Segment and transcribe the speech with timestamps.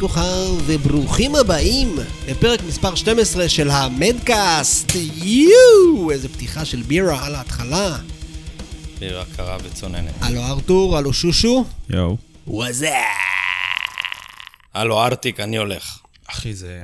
[0.00, 0.22] כוכב,
[0.66, 1.96] וברוכים הבאים
[2.28, 4.92] לפרק מספר 12 של המדקאסט.
[5.24, 6.10] יואו!
[6.10, 7.98] איזה פתיחה של בירה על ההתחלה.
[8.98, 10.14] בירה קרה וצוננת.
[10.20, 11.64] הלו ארתור, הלו שושו.
[11.90, 12.16] יואו.
[12.46, 12.90] וואזה!
[14.74, 15.98] הלו ארטיק, אני הולך.
[16.26, 16.82] אחי, זה...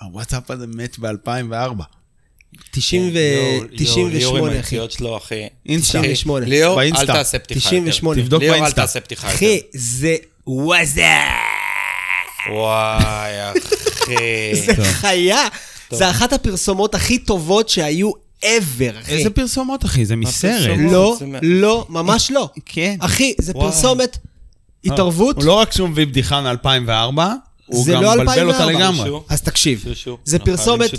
[0.00, 1.82] הוואטסאפ הזה מת ב-2004.
[2.70, 3.12] 90 ו...
[3.12, 4.76] ליאור- ליאור 98, עם אחי.
[4.90, 5.46] שלו, אחי.
[5.66, 5.98] אינסטה.
[6.00, 6.46] אחי, 98.
[6.46, 7.06] ליאור, אל באינסטה.
[7.06, 7.60] תעשה פתיחה.
[7.68, 8.16] 98.
[8.18, 8.22] יותר.
[8.26, 8.80] תבדוק ליאור, אל באינסטה.
[8.82, 9.28] תעשה פתיחה.
[9.28, 9.60] אחי.
[9.74, 11.04] זה וואזה!
[12.52, 14.54] וואי, אחי.
[14.76, 15.48] זה חיה.
[15.92, 18.10] זה אחת הפרסומות הכי טובות שהיו
[18.42, 18.46] ever,
[19.02, 19.12] אחי.
[19.12, 20.04] איזה פרסומות, אחי?
[20.04, 20.78] זה מסרט.
[20.78, 22.48] לא, לא, ממש לא.
[22.66, 22.96] כן.
[23.00, 23.52] אחי, זה.
[23.52, 24.18] פרסומת,
[24.84, 27.20] התערבות, הוא לא רק שהוא מביא בדיחה מ-2004,
[27.66, 29.04] הוא זה גם לא מבלבל אותה 2004.
[29.04, 29.20] לגמרי.
[29.28, 29.84] אז תקשיב.
[30.24, 30.90] זה פרסומת-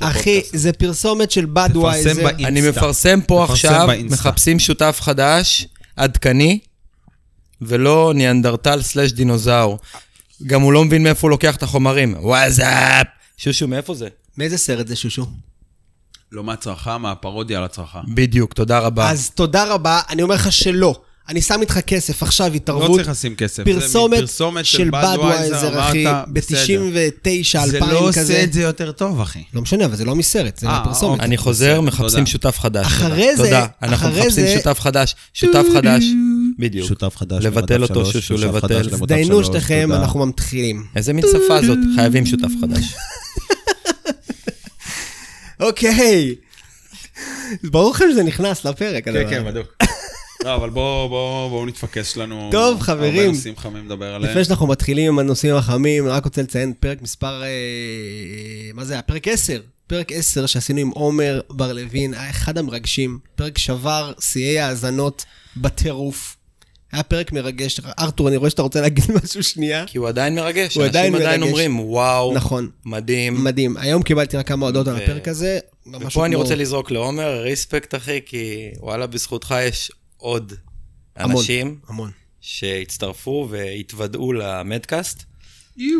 [0.00, 0.40] אחי.
[0.52, 2.10] זה פרסומת של בדווייזר.
[2.44, 3.88] אני מפרסם פה עכשיו.
[4.10, 6.58] מחפשים שותף חדש, עדכני,
[7.62, 9.78] ולא ניאנדרטל סלאש דינוזאור.
[10.46, 12.14] גם הוא לא מבין מאיפה הוא לוקח את החומרים.
[12.20, 13.06] וואזאפ!
[13.36, 14.08] שושו, מאיפה זה?
[14.38, 15.26] מאיזה סרט זה, שושו?
[16.32, 18.00] לא מהצרחה, מהפרודיה על הצרחה.
[18.14, 19.10] בדיוק, תודה רבה.
[19.10, 21.00] אז תודה רבה, אני אומר לך שלא.
[21.28, 22.96] אני שם איתך כסף עכשיו, לא התערבות.
[22.96, 23.64] צריך לשים כסף.
[23.64, 26.82] פרסומת זה פרסומת של בדווייזר, אחי, אמרת, בסדר.
[26.94, 27.92] ב-99, 2000 זה כזה.
[27.92, 29.42] לא עושה את זה יותר טוב, אחי.
[29.54, 31.12] לא משנה, אבל זה לא מסרט, זה אה, מהפרסומת.
[31.12, 31.26] אוקיי.
[31.26, 32.26] אני חוזר, מחפשים תודה.
[32.26, 32.86] שותף חדש.
[32.86, 33.36] אחרי תודה.
[33.36, 33.66] זה- תודה.
[33.82, 35.14] אנחנו אחרי מחפשים זה- שותף חדש.
[35.34, 36.04] שותף חדש.
[36.58, 36.88] בדיוק.
[36.88, 37.44] שותף חדש.
[37.44, 38.60] לבטל אותו, שושו, שותף לבטל.
[38.82, 39.88] חדש למדף דיינו שלוש, שתיכם.
[39.92, 40.84] אנחנו מתחילים.
[40.96, 41.78] איזה מין שפה זאת?
[41.96, 42.94] חייבים שותף חדש.
[45.60, 46.34] אוקיי.
[47.64, 49.04] ברור לכם שזה נכנס לפרק.
[49.04, 49.44] כן, כן.
[49.46, 49.66] בדיוק.
[50.44, 52.48] לא, אבל בואו בואו- בואו נתפקס, לנו...
[52.52, 53.14] טוב, חברים.
[53.20, 54.30] הרבה נושאים חמים לדבר עליהם.
[54.30, 57.48] לפני שאנחנו מתחילים עם הנושאים החמים, אני רק רוצה לציין פרק מספר, אה,
[58.74, 59.02] מה זה היה?
[59.02, 59.60] פרק 10.
[59.86, 63.18] פרק 10 שעשינו עם עומר בר לוין, היה אחד המרגשים.
[63.36, 65.24] פרק שבר שיאי האזנות
[65.56, 66.33] בטירוף.
[66.94, 67.80] היה פרק מרגש.
[67.98, 69.84] ארתור, אני רואה שאתה רוצה להגיד משהו שנייה.
[69.86, 70.74] כי הוא עדיין מרגש.
[70.76, 71.50] הוא עדיין אנשים עדיין מרגש.
[71.52, 72.70] אומרים, וואו, נכון.
[72.84, 73.44] מדהים.
[73.44, 73.76] מדהים.
[73.76, 75.58] היום קיבלתי רק כמה הודעות על הפרק הזה.
[76.00, 80.52] ופה אני רוצה לזרוק לעומר, ריספקט אחי, כי וואלה, בזכותך יש עוד
[81.16, 82.10] המון, אנשים המון.
[82.40, 85.22] שהצטרפו והתוודעו למדקאסט.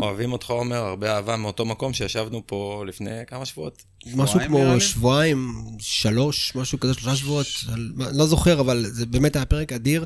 [0.01, 3.83] אוהבים אותך, עומר, הרבה אהבה מאותו מקום שישבנו פה לפני כמה שבועות.
[4.15, 4.81] משהו כמו?
[4.81, 10.05] שבועיים, שלוש, משהו כזה, שלושה שבועות, על- לא זוכר, אבל זה באמת היה פרק אדיר.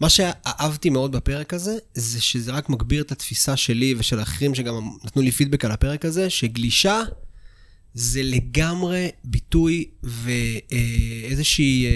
[0.00, 4.90] מה שאהבתי מאוד בפרק הזה, זה שזה רק מגביר את התפיסה שלי ושל אחרים שגם
[5.04, 7.02] נתנו לי פידבק על הפרק הזה, שגלישה
[7.94, 11.86] זה לגמרי ביטוי ואיזושהי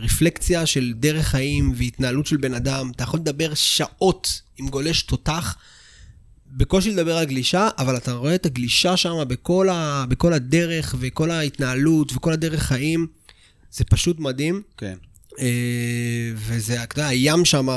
[0.00, 2.90] רפלקציה של דרך חיים והתנהלות של בן אדם.
[2.96, 5.56] אתה יכול לדבר שעות עם גולש תותח,
[6.46, 11.30] בקושי לדבר על גלישה, אבל אתה רואה את הגלישה שם בכל, ה, בכל הדרך וכל
[11.30, 13.06] ההתנהלות וכל הדרך חיים.
[13.72, 14.62] זה פשוט מדהים.
[14.76, 14.96] כן.
[15.40, 17.68] אה, וזה, אתה יודע, הים שם,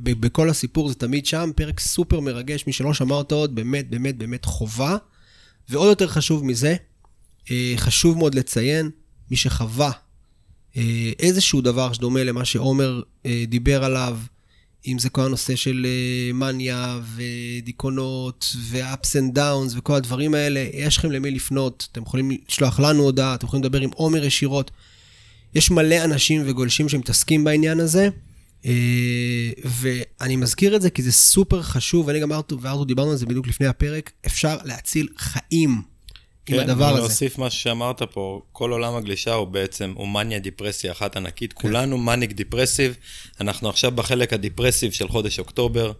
[0.00, 4.18] בכל הסיפור זה תמיד שם, פרק סופר מרגש, מי שלא שמע אותו עוד, באמת, באמת,
[4.18, 4.96] באמת חובה.
[5.68, 6.76] ועוד יותר חשוב מזה,
[7.50, 8.90] אה, חשוב מאוד לציין,
[9.30, 9.90] מי שחווה
[10.76, 13.02] אה, איזשהו דבר שדומה למה שעומר
[13.48, 14.18] דיבר עליו,
[14.86, 15.86] אם זה כל הנושא של
[16.34, 22.80] מניה ודיכאונות ו-ups and downs וכל הדברים האלה, יש לכם למי לפנות, אתם יכולים לשלוח
[22.80, 24.70] לנו הודעה, אתם יכולים לדבר עם עומר ישירות.
[25.54, 28.08] יש מלא אנשים וגולשים שמתעסקים בעניין הזה,
[28.66, 28.70] אה,
[29.64, 33.26] ואני מזכיר את זה כי זה סופר חשוב, ואני גם ארתור וארתור דיברנו על זה
[33.26, 35.82] בדיוק לפני הפרק, אפשר להציל חיים
[36.48, 37.00] עם הדבר כן, הזה.
[37.00, 41.98] להוסיף מה שאמרת פה, כל עולם הגלישה הוא בעצם, הוא מניה דיפרסיה אחת ענקית, כולנו
[41.98, 42.96] מניק דיפרסיב,
[43.40, 45.92] אנחנו עכשיו בחלק הדיפרסיב של חודש אוקטובר,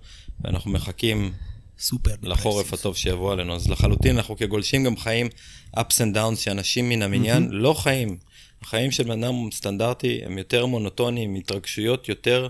[0.45, 1.33] ואנחנו מחכים
[1.79, 2.15] סופר.
[2.23, 3.55] לחורף הטוב שיבוא עלינו.
[3.55, 5.29] אז לחלוטין, אנחנו כגולשים גם חיים
[5.77, 8.17] ups and downs, שאנשים מן המניין לא חיים.
[8.63, 12.49] החיים של בן אדם סטנדרטי הם יותר מונוטוניים, התרגשויות יותר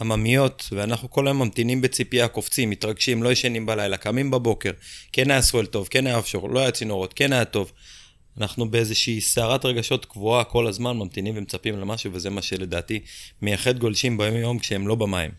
[0.00, 4.70] עממיות, ואנחנו כל היום ממתינים בציפייה, קופצים, מתרגשים, לא ישנים בלילה, קמים בבוקר,
[5.12, 7.72] כן היה סואל טוב, כן היה אפשור, לא היה צינורות, כן היה טוב.
[8.40, 13.00] אנחנו באיזושהי סערת רגשות קבועה כל הזמן, ממתינים ומצפים למשהו, וזה מה שלדעתי
[13.42, 15.30] מייחד גולשים ביום יום כשהם לא במים.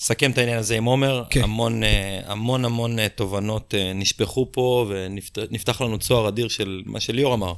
[0.00, 1.40] נסכם את העניין הזה עם עומר, כן.
[1.40, 1.44] כן.
[1.44, 7.00] המון, אה, המון המון אה, תובנות אה, נשפכו פה, ונפתח לנו צוהר אדיר של מה
[7.00, 7.54] שליאור אמר.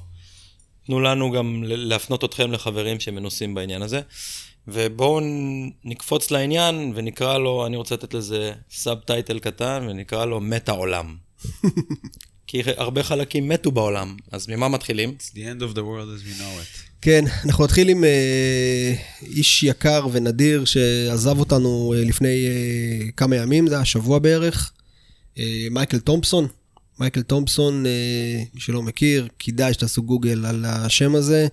[0.86, 4.00] תנו לנו גם להפנות אתכם לחברים שמנוסים בעניין הזה.
[4.68, 5.20] ובואו
[5.84, 11.16] נקפוץ לעניין ונקרא לו, אני רוצה לתת לזה סאב טייטל קטן, ונקרא לו מת העולם.
[12.46, 15.14] כי הרבה חלקים מתו בעולם, אז ממה מתחילים?
[15.18, 16.78] It's the end of the world as we know it.
[17.02, 23.68] כן, אנחנו נתחיל עם אה, איש יקר ונדיר שעזב אותנו אה, לפני אה, כמה ימים,
[23.68, 24.72] זה היה שבוע בערך,
[25.38, 26.48] אה, מייקל תומפסון.
[27.00, 31.46] מייקל תומפסון, אה, מי שלא מכיר, כדאי שתעשו גוגל על השם הזה.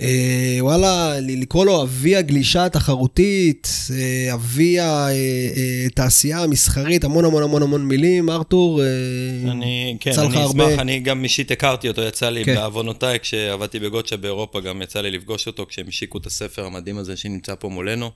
[0.00, 4.76] אה, וואלה, לקרוא לו אבי הגלישה התחרותית, אה, אבי
[5.86, 8.86] התעשייה המסחרית, המון המון המון המון מילים, ארתור, אה,
[9.50, 10.68] אני, כן, יצא לך אני הרבה.
[10.68, 12.54] אשמח, אני גם אישית הכרתי אותו, יצא לי כן.
[12.54, 17.16] בעוונותיי, כשעבדתי בגוצ'ה באירופה, גם יצא לי לפגוש אותו, כשהם השיקו את הספר המדהים הזה
[17.16, 18.10] שנמצא פה מולנו,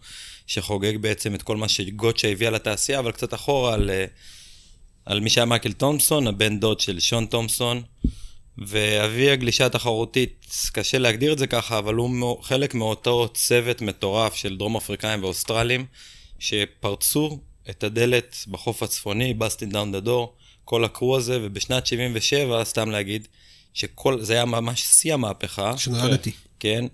[0.46, 4.04] שחוגג בעצם את כל מה ש Gotcha הביאה לתעשייה, אבל קצת אחורה על, אה,
[5.08, 7.82] על מי שהיה מייקל תומסון, הבן דוד של שון תומסון,
[8.58, 14.56] ואבי הגלישה התחרותית, קשה להגדיר את זה ככה, אבל הוא חלק מאותו צוות מטורף של
[14.56, 15.86] דרום אפריקאים ואוסטרלים,
[16.38, 17.38] שפרצו
[17.70, 20.34] את הדלת בחוף הצפוני, Bustin' Down the Door,
[20.64, 23.28] כל ה crew הזה, ובשנת 77, סתם להגיד,
[23.74, 25.78] שכל, זה היה ממש שיא המהפכה.
[25.78, 26.32] שנולדתי.
[26.60, 26.84] כן,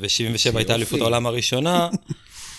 [0.00, 1.00] ו-77 הייתה אליפות.
[1.00, 1.88] העולם הראשונה.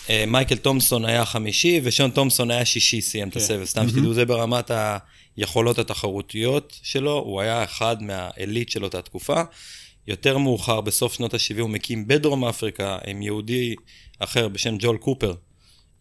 [0.09, 3.39] אה, מייקל תומפסון היה חמישי, ושון תומפסון היה שישי, סיים את כן.
[3.39, 3.65] הסבב.
[3.65, 4.71] סתם שתדעו, זה ברמת
[5.37, 9.41] היכולות התחרותיות שלו, הוא היה אחד מהעילית של אותה תקופה.
[10.07, 13.75] יותר מאוחר, בסוף שנות ה-70, הוא מקים בדרום אפריקה עם יהודי
[14.19, 15.33] אחר בשם ג'ול קופר,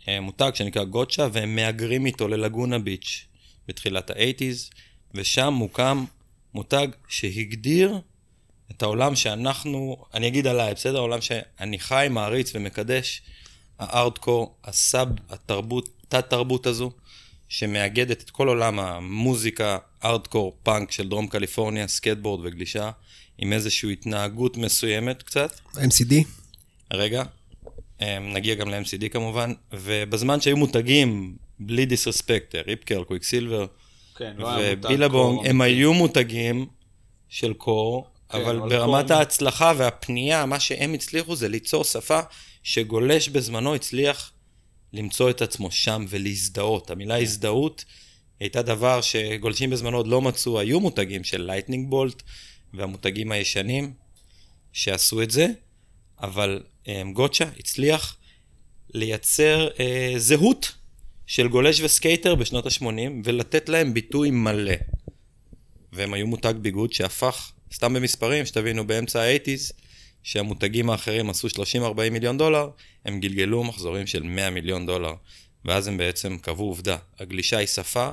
[0.09, 3.27] אה, מותג שנקרא גוצ'ה, והם מהגרים איתו ללגונה ביץ'
[3.69, 4.75] בתחילת ה-80's,
[5.15, 6.05] ושם מוקם
[6.55, 8.01] מותג שהגדיר
[8.71, 10.99] את העולם שאנחנו, אני אגיד עליי, בסדר?
[10.99, 13.23] העולם שאני חי, מעריץ ומקדש,
[13.83, 16.91] הארדקור, ה sub, התרבות, תת-תרבות הזו,
[17.49, 22.91] שמאגדת את כל עולם המוזיקה, ארדקור, פאנק של דרום קליפורניה, סקייטבורד וגלישה,
[23.39, 25.61] עם איזושהי התנהגות מסוימת קצת.
[25.75, 26.15] MCD,
[26.95, 27.23] רגע,
[28.01, 33.67] אמ, נגיע גם ל-MCD כמובן, ובזמן שהיו מותגים, בלי disrespect, Rip Curl, Quiksilver,
[34.17, 35.61] כן, לא ו Billabong, הם.
[35.61, 36.67] היו מותגים
[37.29, 42.21] של core, כן, אבל אבל ברמת קור- ההצלחה והפנייה, מה שהם הצליחו זה ליצור שפה
[42.63, 44.33] שגולש בזמנו הצליח
[44.93, 46.91] למצוא את עצמו שם ולהזדהות.
[46.91, 47.23] המילה כן.
[47.23, 47.85] הזדהות
[48.41, 52.23] הייתה דבר שגולשים בזמנו עוד לא מצאו, היו מותגים של Lightning Bolt
[52.75, 53.93] והמותגים הישנים
[54.73, 55.47] שעשו את זה,
[56.21, 58.17] אבל um, Gotcha הצליח
[58.95, 59.81] לייצר uh,
[60.19, 60.73] זהות
[61.27, 64.75] של גולש וסקייטר בשנות ה-80 ולתת להם ביטוי מלא.
[65.93, 69.73] והם היו מותג ביגוד שהפך, סתם במספרים, שתבינו, באמצע ה-80's,
[70.23, 72.71] שהמותגים האחרים עשו 30-40 מיליון דולר,
[73.05, 75.15] הם גלגלו מחזורים של 100 מיליון דולר.
[75.65, 76.97] ואז הם בעצם קבעו עובדה.
[77.19, 78.11] הגלישה היא שפה,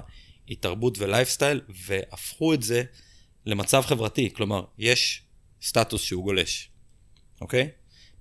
[0.47, 2.83] היא תרבות ולייפסטייל, והפכו את זה
[3.45, 4.29] למצב חברתי.
[4.33, 5.21] כלומר, יש
[5.61, 6.69] סטטוס שהוא גולש,
[7.41, 7.69] אוקיי?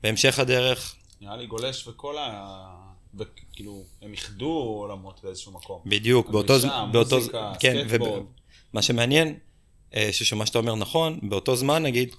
[0.02, 2.88] בהמשך הדרך, נראה לי גולש וכל ה...
[3.14, 5.82] וכאילו, הם איחדו עולמות באיזשהו מקום.
[5.86, 8.22] בדיוק, באותו זמן, באותו, המוזיקה, כן, הסקייטבורד.
[8.72, 9.38] מה שמעניין,
[9.94, 12.14] אה, שמה שאתה אומר נכון, באותו זמן נגיד,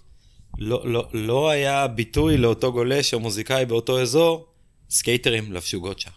[0.60, 4.48] לא, לא, לא היה ביטוי לאותו גולש או מוזיקאי באותו אזור,
[4.90, 6.10] סקייטרים לבשו Gotcha.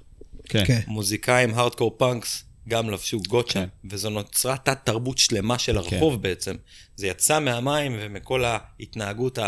[0.45, 0.65] כן.
[0.67, 0.81] כן.
[0.87, 3.69] מוזיקאים, hardcore punks, גם לבשו Gotcha, כן.
[3.85, 6.57] וזו נוצרה תת תרבות שלמה של הרחוב בעצם.
[6.97, 9.39] זה יצא מהמים ומכל ההתנהגות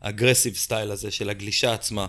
[0.00, 2.06] ה aggressive style הזה של הגלישה עצמה,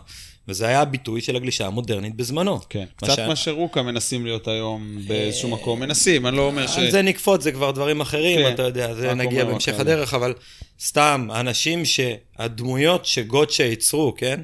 [0.52, 2.60] וזה היה הביטוי של הגלישה המודרנית בזמנו.
[2.70, 5.80] כן, מה קצת מה ש RVCA מנסים להיות היום באיזשהו מקום.
[5.80, 6.78] מנסים, אני לא אומר ש...
[6.78, 10.34] על זה נקפוץ, זה כבר דברים אחרים, כן, אתה יודע, זה נגיע בהמשך הדרך, אבל
[10.80, 14.42] סתם, האנשים שהדמויות ש Gotcha ייצרו, כן?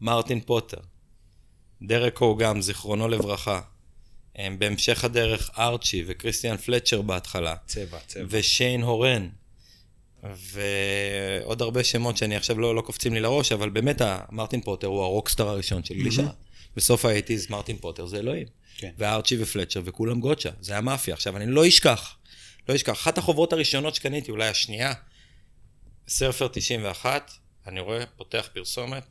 [0.00, 0.80] מרטין פוטר,
[1.82, 3.60] דרק הו גם, זיכרונו לברכה.
[4.36, 8.24] הם בהמשך הדרך ארצ'י וכריסטיאן פלטשר בהתחלה, צבע, צבע.
[8.28, 9.28] ושיין הורן,
[10.22, 15.02] ועוד הרבה שמות שאני עכשיו לא, לא קופצים לי לראש, אבל באמת מרטין פוטר הוא
[15.02, 16.26] הרוקסטאר הראשון של גלישה.
[16.76, 18.46] בסוף ה eighties מרטין פוטר זה אלוהים.
[18.76, 18.90] כן.
[18.98, 21.14] וארצ'י ופלצ'ר וכולם גוצ'ה, זה היה מאפיה.
[21.14, 22.16] עכשיו, אני לא אשכח,
[22.68, 24.92] לא אשכח, אחת החוברות הראשונות שקניתי, אולי השנייה,
[26.08, 27.32] סרפר 91,
[27.66, 29.04] אני רואה, פותח פרסומת,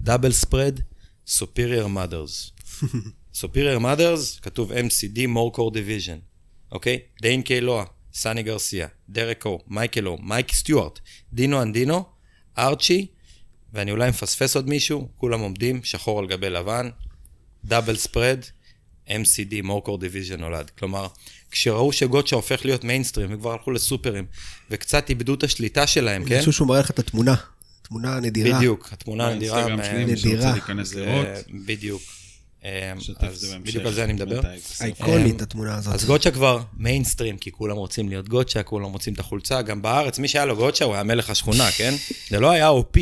[0.00, 0.80] double spread,
[1.28, 2.52] Superior Mothers.
[3.40, 6.20] Superior Mothers, כתוב MCD, More Core Division,
[6.72, 6.98] אוקיי?
[7.22, 10.98] דיין קיילואה, סני גרסיה, דרק הו, מייקל הו, מייק סטיוארט,
[11.32, 12.04] דינו אנדינו,
[12.58, 13.06] ארצ'י,
[13.72, 16.90] ואני אולי מפספס עוד מישהו, כולם עומדים, שחור על גבי לבן,
[17.64, 18.40] double spread,
[19.08, 20.70] MCD, More Core Division נולד.
[20.78, 21.06] כלומר,
[21.50, 24.26] כשראו שגוצ'ה הופך להיות מיינסטרים, וכבר הלכו לסופרים,
[24.70, 26.34] וקצת איבדו את השליטה שלהם, כן?
[26.34, 27.34] אני חושב שהוא מראה לך את התמונה.
[27.82, 28.58] תמונה נדירה.
[28.58, 29.62] בדיוק, התמונה הנדירה.
[29.84, 30.16] שלי, מי נדירה.
[30.16, 32.02] שרוצה להיכנס לראות, אה, בדיוק.
[32.62, 33.56] את אז.
[33.62, 34.40] בדיוק על זה אני מדבר.
[34.80, 35.94] אייקונית אה, התמונה הזאת.
[35.94, 39.62] אז גוצ'ה כבר מיינסטרים, כי כולם רוצים להיות גוצ'ה, כולם רוצים את החולצה.
[39.62, 41.94] גם בארץ, מי שהיה לו גוצ'ה, הוא היה מלך השכונה, כן?
[42.30, 42.98] זה לא היה OP.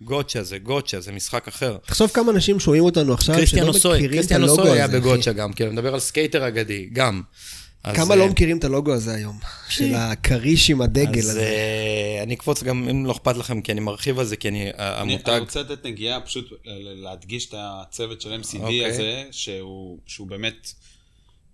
[0.00, 1.76] גוצ'ה זה גוצ'ה, זה משחק אחר.
[1.86, 5.00] תחשוב כמה אנשים שומעים אותנו עכשיו, שלא מכירים את קריסטיאן הלוגו אוסוי היה הזה, אחי.
[5.00, 7.22] בגוצ'ה גם, כי אני מדבר על skater אגדי, גם.
[7.86, 9.38] אז, כמה אה, לא מכירים את הלוגו הזה היום?
[9.68, 11.42] של הכריש עם הדגל אז הזה.
[11.42, 14.70] אה, אני אקפוץ גם, אם לא אכפת לכם, כי אני מרחיב על זה, כי אני,
[14.70, 15.30] אני המותג...
[15.30, 18.86] אני רוצה לתת נגיעה, פשוט להדגיש את הצוות של MCD אוקיי.
[18.86, 19.24] הזה,
[20.06, 20.72] שהוא באמת,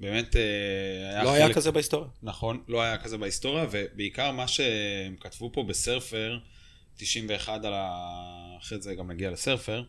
[0.01, 1.31] באמת אה, היה לא.
[1.31, 2.09] היה כזה בהיסטוריה.
[2.23, 6.39] נכון, לא היה כזה בהיסטוריה, ובעיקר מה שהם כתבו פה בסרפר,
[6.97, 7.89] 91 על ה...
[8.59, 9.83] אחרי זה גם נגיע לסרפר.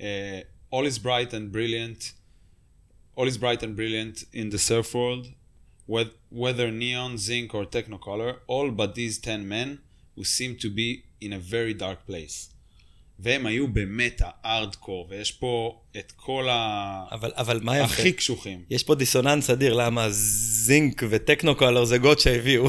[0.00, 0.40] אה,
[0.72, 2.12] All is bright and brilliant.
[3.16, 5.26] All is bright and brilliant in the surf world.
[5.90, 9.68] Whe- Whether neon, zinc or technicolor, all but these 10 men
[10.16, 10.88] who seem to be
[11.20, 12.50] in a very dark place.
[13.18, 17.04] והם היו באמת הארדקור, ויש פה את כל ה...
[17.12, 17.84] אבל, אבל מה יפה?
[17.84, 18.62] הכי קשוחים.
[18.70, 22.66] יש פה דיסוננס אדיר, למה זינק וטכנוקולר זה גוטשה הביאו.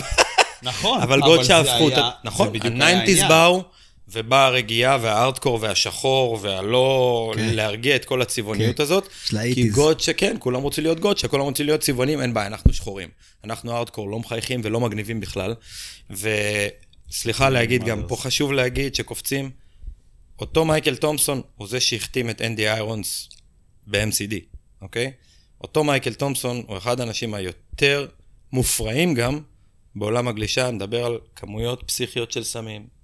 [0.64, 2.12] נכון, אבל גוטשה זה הפכו היה-.
[2.24, 3.20] נכון, הניינטיז.
[3.30, 3.64] באו,
[4.08, 7.54] ובאה הרגיעה והארדקור והשחור והלא כן.
[7.54, 8.84] להרגיע את כל הצבעוניות כן.
[8.84, 9.10] הזאת.
[9.26, 9.76] של כי ה-80s.
[9.76, 13.10] גוטשה, כן, כולם רוצים להיות גוטשה, כולם רוצים להיות צבעונים, אין בעיה, אנחנו שחורים.
[13.44, 15.56] אנחנו הארדקור, לא מחייכים ולא מגניבים בכלל.
[16.10, 19.52] וסליחה להגיד, מה גם זה פה חשוב להגיד שקופצים,
[20.40, 23.30] אותו מייקל תומפסון הוא זה שהחתים את אנדי איירונס
[23.88, 24.36] ב-MCD,
[24.82, 25.12] אוקיי?
[25.62, 28.08] אותו מייקל תומפסון הוא אחד האנשים היותר
[28.52, 29.40] מופרעים גם
[29.96, 32.95] בעולם הגלישה, נדבר על כמויות פסיכיות של סמים.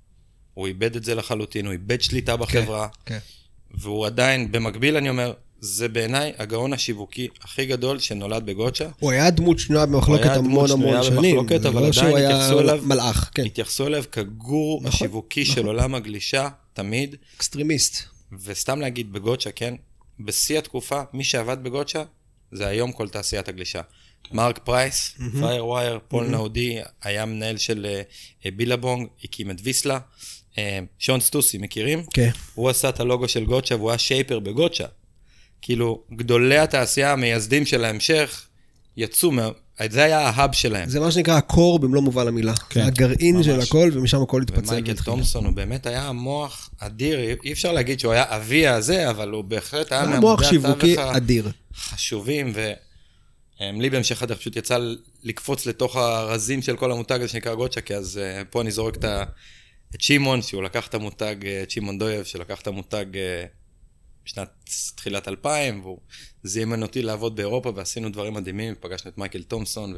[0.53, 3.17] הוא איבד את זה לחלוטין, הוא איבד שליטה בחברה, כן.
[3.71, 8.85] והוא עדיין, במקביל אני אומר, זה בעיניי הגאון השיווקי הכי גדול שנולד בגוצ'ה.
[8.99, 11.35] הוא היה דמות שנויה במחלוקת הוא היה דמות המון שנויה המון שנים.
[11.37, 13.45] במחלוקת, אבל לא עדיין התייחסו אליו- מלאך, כן.
[13.45, 17.15] התייחסו אליו כגורו נכון, השיווקי של עולם הגלישה, תמיד.
[17.37, 18.03] extremist.
[18.43, 19.73] וסתם להגיד בגוצ'ה, כן,
[20.19, 22.03] בשיא התקופה, מי שעבד בגוצ'ה,
[22.51, 23.81] זה היום כל תעשיית הגלישה.
[24.31, 28.01] מרק פרייס, פייר ווייר, פול נאודי, היה מנהל של אה,
[28.45, 29.99] אה, בילבונג, הקים את ויסלה.
[30.57, 32.03] אה, שון סטוסי, מכירים?
[32.13, 32.29] כן.
[32.55, 34.85] הוא עשה את הלוגו של גוצ'ה והוא היה שייפר בגוצ'ה.
[35.61, 38.45] כאילו, גדולי התעשייה, המייסדים של ההמשך,
[38.97, 39.49] יצאו, מה...
[39.89, 40.89] זה היה ההאב שלהם.
[40.89, 42.53] זה מה שנקרא הקור במלוא מובן המילה.
[42.73, 44.69] זה הגרעין של הכל, ומשם הכל התפצל.
[44.69, 44.93] ומייקל.
[45.03, 49.43] תומסון הוא באמת היה מוח אדיר, אי אפשר להגיד שהוא היה אבי הזה, אבל הוא
[49.43, 51.51] בהחלט היה מעמודי מוח שיווקי אדיר.
[51.73, 52.53] החשובים,
[53.61, 54.77] ולי בהמשך הדרך פשוט יצא
[55.23, 59.03] לקפוץ לתוך הרזים של כל המותג הזה שנקרא גוצ'קה, אז אה, פה אני זורק את
[59.03, 59.23] ה-
[59.95, 63.45] את שמעון, שהוא לקח את המותג, אה, את שמעון דויב, שלקח את המותג אה,
[64.25, 64.49] בשנת
[64.95, 65.99] תחילת 2000, והוא
[66.43, 69.95] זימן אותי לעבוד באירופה, ועשינו דברים מדהימים, פגשנו את מייקל תומסון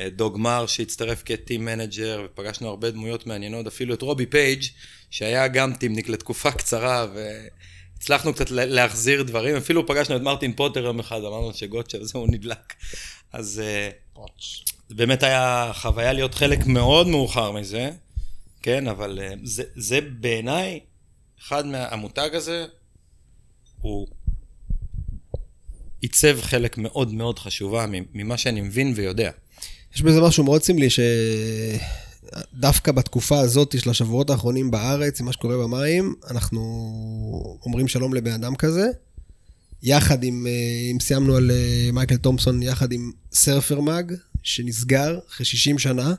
[0.00, 4.62] ודוג מר שהצטרף כ team manager, ופגשנו הרבה דמויות מעניינות, אפילו את רובי פייג',
[5.10, 10.84] שהיה גם טימניק לתקופה קצרה, והצלחנו קצת לה- להחזיר דברים, אפילו פגשנו את מרטין פוטר
[10.84, 12.74] יום אחד, אמרנו שגוטשה וזה, הוא נדלק.
[13.32, 13.90] אז אה,
[14.90, 17.90] באמת היה חוויה להיות חלק מאוד מאוחר מזה,
[18.62, 20.80] כן, אבל אה, זה, זה בעיניי,
[21.40, 22.66] אחד מהמותג הזה,
[23.80, 24.06] הוא
[26.00, 29.30] עיצב חלק מאוד מאוד חשובה ממה שאני מבין ויודע.
[29.94, 30.88] יש בזה משהו מאוד סמלי,
[32.52, 36.60] שדווקא בתקופה הזאת של השבועות האחרונים בארץ, עם מה שקורה במים, אנחנו
[37.66, 38.86] אומרים שלום לבן אדם כזה.
[39.82, 45.46] יחד עם, אה, אם סיימנו על אה, מייקל תומפסון, יחד עם סרפר מאג, שנסגר אחרי
[45.46, 46.14] 60 שנה.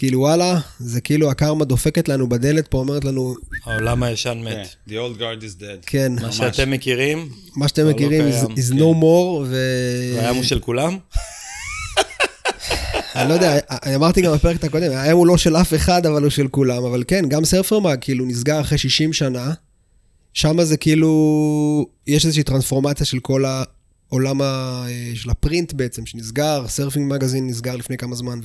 [0.00, 4.66] כאילו וואלה, זה כאילו הקרמה דופקת לנו בדלת פה, אומרת לנו, העולם הישן כן, מת.
[4.88, 5.86] The old guard is dead.
[5.86, 8.78] כן, מה שאתם מכירים, מה שאתם לא מכירים is, קיים, is כן.
[8.78, 9.56] no more, ו...
[10.16, 10.98] והים הוא של כולם.
[13.16, 16.22] אני לא יודע, אני אמרתי גם בפרק הקודם, היום הוא לא של אף אחד, אבל
[16.22, 16.84] הוא של כולם.
[16.84, 19.52] אבל כן, גם סרפרמאג כאילו נסגר אחרי 60 שנה.
[20.34, 26.64] שם זה כאילו, יש איזושהי טרנספורמציה של כל העולם ה, של ה print בעצם, שנסגר,
[26.68, 28.40] סרפינג מגזין נסגר לפני כמה זמן,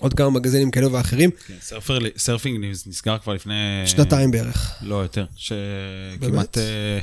[0.00, 3.52] ועוד כמה מגזינים כאלה ואחרים, כן, סרפר, סרפינג נסגר כבר לפני...
[3.86, 4.72] שנתיים בערך.
[4.82, 5.24] לא, יותר.
[5.36, 6.98] שכמעט אה,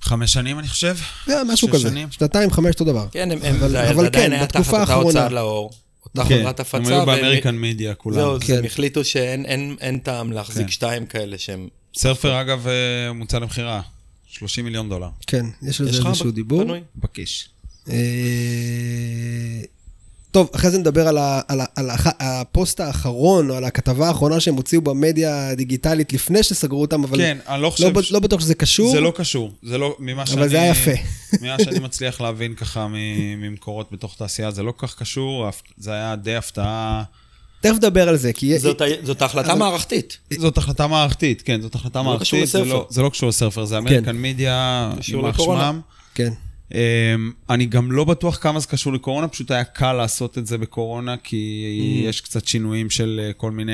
[0.00, 0.96] חמש שנים, אני חושב.
[1.26, 2.10] זה היה משהו כזה, שנים.
[2.10, 3.06] שנתיים, חמש, אותו דבר.
[3.12, 5.06] כן, הם, הם, אבל- זה, אבל כן, היה בתקופה תחת אותה האחרונה.
[5.08, 5.70] הוצאה לאור,
[6.04, 6.76] אותה כן, חברת הפצה.
[6.76, 8.16] הם היו והם- באמריקן מדיה כולם.
[8.16, 8.58] זהו, אז כן.
[8.58, 10.72] הם החליטו שאין אין, אין טעם להחזיק כן.
[10.72, 11.68] שתיים כאלה שהם...
[11.96, 13.80] סרפר, אגב, אה, מוצע למכירה.
[14.26, 15.08] 30 מיליון דולר.
[15.26, 16.62] כן, יש על יש זה לך איזשהו דיבור.
[16.64, 16.80] פנוי?
[16.96, 17.48] בכיש.
[17.90, 17.94] אה,
[20.30, 24.08] טוב, אחרי זה נדבר על, ה, על, ה, על הח, הפוסט האחרון, או על הכתבה
[24.08, 27.98] האחרונה שהם הוציאו במדיה הדיגיטלית לפני שסגרו אותם, אבל כן, אני לא לא, חושב...
[27.98, 28.92] ב- לא בטוח שזה קשור.
[28.92, 29.50] זה לא קשור.
[29.62, 29.96] זה לא...
[29.98, 30.40] ממה שאני...
[30.40, 30.90] אבל זה היה יפה.
[31.42, 32.86] ממה שאני מצליח להבין ככה
[33.36, 35.48] ממקורות בתוך תעשייה, זה לא כל כך קשור.
[35.78, 37.02] זה היה די הפתעה.
[37.60, 38.58] תכף נדבר על זה, כי...
[38.58, 40.18] זאת, ה- זאת החלטה מערכתית.
[40.38, 42.48] זאת החלטה מערכתית, כן, זאת החלטה לא קשור מערכתית.
[42.52, 42.74] זה לסרפר.
[42.78, 45.38] לא- זה לא קשור לסרפר, זה אמריקן מידיה, קשור יימח.
[45.42, 45.80] שמם.
[46.14, 46.32] כן.
[46.74, 50.58] אמ, אני גם לא בטוח כמה זה קשור לקורונה, פשוט היה קל לעשות את זה
[50.58, 53.72] בקורונה, כי יש קצת שינויים של אה, כל מיני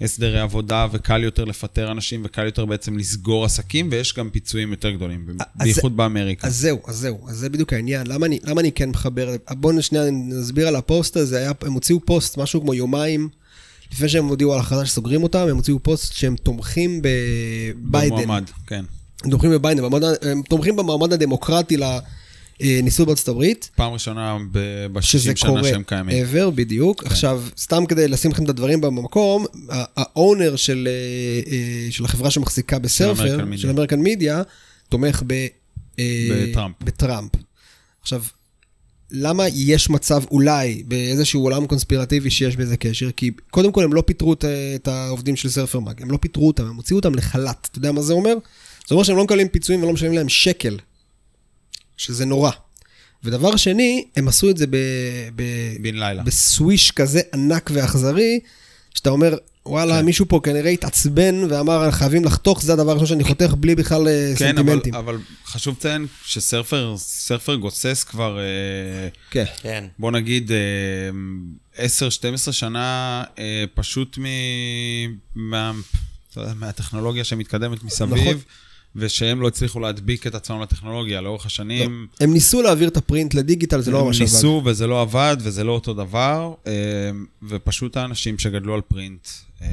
[0.00, 4.90] הסדרי עבודה, וקל יותר לפטר אנשים, וקל יותר בעצם לסגור עסקים, ויש גם פיצויים יותר
[4.90, 6.46] גדולים, בייחוד באמריקה.
[6.46, 8.06] אז זהו, אז זהו, אז זה בדיוק העניין.
[8.06, 9.36] למה אני, למה אני כן מחבר?
[9.50, 11.38] בואו שנייה נסביר על הפוסט הזה.
[11.38, 13.28] היה, הם הוציאו פוסט, משהו כמו יומיים,
[13.92, 18.16] לפני שהם הודיעו על הכרזה שסוגרים אותם, הם הוציאו פוסט שהם תומכים בביידן.
[18.16, 18.84] במועמד, כן.
[19.30, 19.82] תומכים בביידן,
[20.22, 21.98] הם תומכים במעמד הדמוקרטי ל-
[22.62, 26.26] אה, בארצות הברית, פעם ראשונה ב- שזה ב-60 שנה קורה שהם קיימים.
[26.26, 26.32] כן.
[26.32, 27.04] ever, בדיוק.
[27.04, 29.46] עכשיו, סתם כדי לשים לכם את הדברים במקום,
[29.96, 33.38] ה owner של, אה, אה, של החברה שמחזיקה בסרפר.
[33.56, 34.42] של אמריקן מידיה,
[34.88, 35.46] תומך ב...
[36.30, 36.74] בטראמפ.
[36.80, 37.30] בטראמפ.
[38.02, 38.22] עכשיו,
[39.10, 43.10] למה יש מצב אולי באיזשהו עולם קונספירטיבי שיש בזה קשר?
[43.10, 46.46] כי קודם כל הם לא פיטרו את, את העובדים של סרפר מאג, הם לא פיטרו
[46.46, 47.68] אותם, הם הוציאו אותם לחל"ת.
[47.70, 48.34] אתה יודע מה זה אומר?
[48.88, 50.78] זה אומר שהם לא מקבלים פיצויים ולא משלמים להם שקל,
[51.96, 52.50] שזה נורא.
[53.24, 54.76] ודבר שני, הם עשו את זה ב,
[55.36, 55.42] ב,
[55.80, 56.22] בן לילה.
[56.22, 58.40] בסוויש כזה ענק ואכזרי,
[58.94, 60.04] שאתה אומר, וואלה, כן.
[60.04, 64.32] מישהו פה כנראה התעצבן ואמר, חייבים לחתוך, זה הדבר הראשון שאני חותך בלי בכלל אה,
[64.38, 64.94] כן, אבל, סנטימנטים.
[64.94, 69.44] אבל חשוב לציין שסרפר סרפר גוסס כבר, אה, כן.
[69.62, 69.84] כן.
[69.98, 70.52] בוא נגיד,
[71.76, 71.86] אה,
[72.48, 74.24] 10-12 שנה, אה, פשוט מ...
[75.34, 75.72] מה,
[76.36, 78.36] מהטכנולוגיה שמתקדמת מסביב, נכון.
[78.96, 82.06] ושהם לא הצליחו להדביק את עצמם לטכנולוגיה לאורך השנים.
[82.20, 84.32] הם ניסו להעביר את הפרינט לדיגיטל, זה לא הם ממש עבד.
[84.32, 86.72] ניסו וזה לא עבד, וזה לא אותו דבר, אה,
[87.42, 89.28] ופשוט האנשים שגדלו על פרינט,
[89.62, 89.68] אה,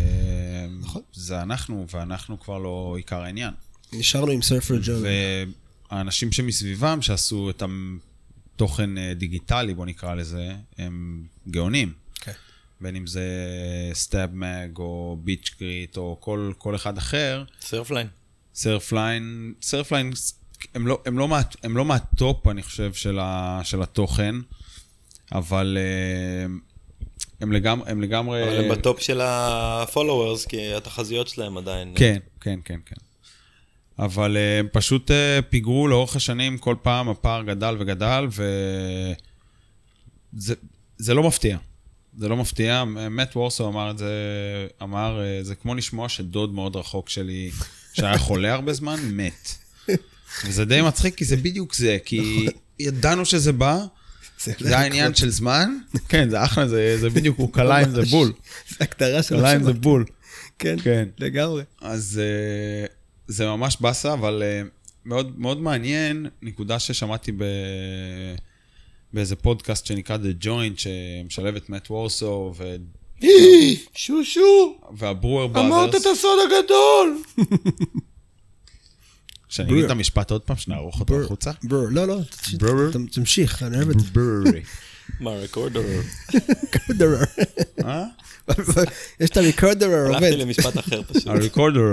[0.82, 1.02] נכון.
[1.14, 3.54] זה אנחנו, ואנחנו כבר לא עיקר העניין.
[3.94, 5.08] נשארנו עם סרפר ג'ורנל.
[5.92, 7.64] והאנשים שמסביבם, שעשו את
[8.56, 11.94] התוכן אה, דיגיטלי, בוא נקרא לזה, הם גאונים.
[12.22, 12.32] כן.
[12.82, 13.26] בין אם זה
[13.94, 18.08] סטאב מג או ביץ' גריט או כל, כל אחד אחר, סרפליין.
[18.56, 20.14] סרפליין, סרפליין,
[20.76, 24.36] הם לא, הם, לא מה, הם לא מהטופ, אני חושב, של, ה, של התוכן,
[25.32, 26.46] אבל אה,
[27.42, 27.92] הם לגמרי...
[27.92, 28.44] הם לגמרי...
[28.44, 31.94] אבל הם בטופ של ה-followers, כי התחזיות שלהם עדיין...
[31.96, 32.96] כן, כן, כן, כן.
[34.00, 38.28] אבל אה, הם פשוט אה, פיגרו לאורך השנים, כל פעם הפער גדל וגדל,
[40.34, 40.56] וזה
[40.98, 41.58] זה לא מפתיע.
[42.18, 42.84] זה לא מפתיע.
[42.86, 44.14] מאט וורסו אמר את זה,
[44.82, 47.52] אמר, זה כמו לשמוע שדוד מאוד רחוק שלי,
[47.94, 49.52] שהיה חולה הרבה זמן, מת.
[50.46, 52.48] וזה די מצחיק, כי זה בדיוק זה, כי
[52.80, 53.86] ידענו שזה בא,
[54.44, 55.78] זה היה עניין של זמן.
[56.10, 58.34] כן, זה אחלה, זה זה בדיוק, הוא קלה עם זה בול.
[58.70, 60.06] זה הגדרה של קלה עם זה בול.
[60.60, 61.10] כן, כן.
[61.20, 61.64] לגמרי.
[61.82, 62.92] אז uh,
[63.28, 64.44] זה ממש באסה, אבל
[65.06, 67.44] מאוד, מאוד מעניין, נקודה ששמעתי ב...
[69.14, 72.54] באיזה פודקאסט שנקרא The Joint, שמשלב את מאט וורסו
[73.96, 74.78] שושו!
[74.98, 76.02] והברואר אמרת בראדרס.
[76.02, 77.18] את הסוד הגדול!
[79.50, 79.92] שאני אגיד את.
[79.92, 81.22] המשפט עוד פעם, שנערוך אותו.
[81.22, 81.52] החוצה.
[81.64, 82.18] בר, לא, לא,
[82.60, 82.92] ברור.
[83.12, 84.06] תמשיך, אני אוהב את זה.
[84.14, 84.62] ברורי.
[85.20, 85.82] מה, רקורדר?
[87.86, 88.06] אה?
[89.20, 90.24] יש את הריקורדרר עובד.
[90.24, 91.28] הלכתי למשפט אחר פשוט.
[91.28, 91.92] הריקורדר.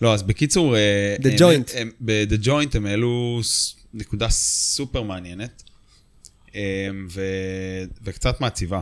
[0.00, 0.76] לא, אז בקיצור...
[0.76, 1.72] אה, The Joint.
[2.00, 3.40] ב-The Joint הם העלו
[3.94, 5.62] נקודה סופר מעניינת,
[6.54, 8.80] אה, ו- וקצת מעציבה.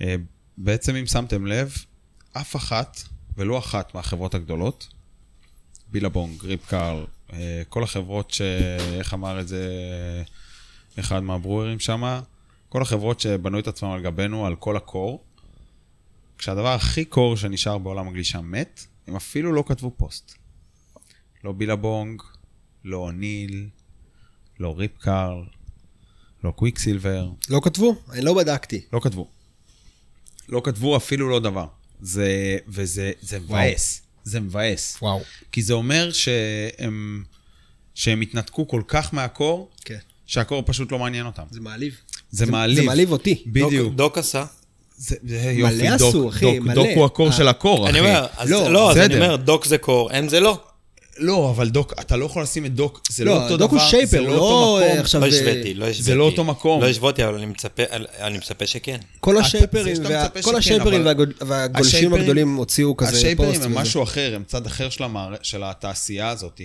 [0.00, 0.16] אה,
[0.58, 1.74] בעצם, אם שמתם לב,
[2.32, 3.02] אף אחת,
[3.36, 4.88] ולא אחת מהחברות הגדולות,
[5.88, 8.40] בילבונג, ריפ קארל, אה, כל החברות ש...
[8.98, 9.62] איך אמר את זה
[10.98, 12.20] אחד מהברוארים שם?
[12.68, 15.24] כל החברות שבנו את עצמם על גבינו, על כל ה core,
[16.38, 20.34] כשהדבר הכי core שנשאר בעולם הגלישה מת, הם אפילו לא כתבו פוסט.
[21.44, 22.22] לא בילבונג,
[22.84, 23.68] לא אוניל,
[24.60, 25.44] לא ריפ קארל,
[26.44, 27.96] לא קוויק סילבר, לא כתבו?
[28.10, 28.80] אני לא בדקתי.
[28.92, 29.30] לא כתבו.
[30.48, 31.66] לא כתבו אפילו לא דבר.
[32.00, 32.28] זה,
[32.68, 34.02] וזה זה מבאס.
[34.24, 34.98] זה מבאס.
[35.02, 35.20] וואו.
[35.52, 37.24] כי זה אומר שהם,
[37.94, 39.98] שהם התנתקו כל כך מהקור, כן.
[40.26, 41.42] שהקור פשוט לא מעניין אותם.
[41.50, 41.94] זה מעליב.
[42.30, 42.76] זה מעליב.
[42.76, 43.42] זה מעליב אותי.
[43.46, 43.72] בדיוק.
[43.86, 44.44] דוק- דוק עשה.
[44.98, 46.74] זה, זה יופי, מלא דוק, עשו, אחי, דוק, מלא.
[46.74, 47.90] דוק הוא הקור אה, של הקור, אחי.
[47.90, 49.14] אני אומר, אז לא, לא, אז אני.
[49.14, 50.64] אומר, דוק זה קור, הם זה לא.
[51.18, 53.80] לא, אבל דוק, אתה לא יכול לשים את דוק, זה לא, לא, אותו דוק דבר,
[53.80, 55.00] הוא שייפר, זה הוא לא לא אותו מקום.
[55.00, 55.20] עכשיו...
[55.20, 56.14] לא אה, השוויתי, לא השוויתי.
[56.14, 56.82] לא אותו מקום.
[56.82, 57.82] לא השוואתי, אבל אני מצפה,
[58.20, 58.96] אני מצפה שכן.
[59.20, 63.18] כל השייפרים, זה וה- כל שכן, השייפרים אבל- והגול- והגולשים השייפרים- הגדולים הוציאו כזה פוסט.
[63.24, 63.68] השייפרים הם וזה.
[63.68, 65.34] משהו אחר, הם צד אחר של, המער...
[65.42, 66.60] של התעשייה הזאת.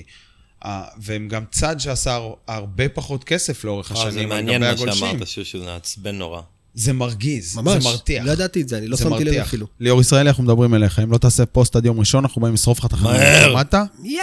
[0.65, 4.61] אה, והם גם צד שעשה הר- הרבה פחות כסף לאורך אה, זה השנים על מעניין
[4.61, 5.07] מה הגולשים.
[5.11, 6.41] שאמרת, שושו, זה מעצבן נורא.
[6.73, 7.83] זה מרגיז, ממש.
[7.83, 8.25] זה מרתיח.
[8.25, 9.33] לא ידעתי את זה, אני לא זה שמתי לב.
[9.33, 9.67] אפילו.
[9.79, 10.99] ליאור ישראלי, אנחנו מדברים אליך.
[10.99, 13.13] אם לא תעשה פוסט עד יום ראשון, אנחנו באים לשרוף לך את החיים.
[13.13, 13.49] מהר.
[13.51, 13.75] שמעת?
[13.99, 14.21] מיד.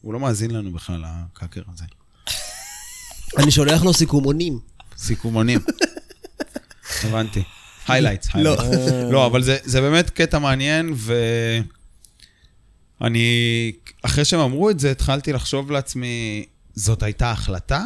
[0.00, 1.84] הוא לא מאזין לנו בכלל, הקאקר הזה.
[3.38, 4.58] אני שולח לו סיכומונים.
[4.96, 5.60] סיכומונים.
[7.04, 7.42] הבנתי.
[7.88, 8.28] highlights.
[8.34, 8.56] לא.
[9.10, 10.94] לא, אבל זה, זה באמת קטע מעניין,
[13.00, 16.44] ואני, אחרי שהם אמרו את זה, התחלתי לחשוב לעצמי,
[16.74, 17.84] זאת הייתה החלטה?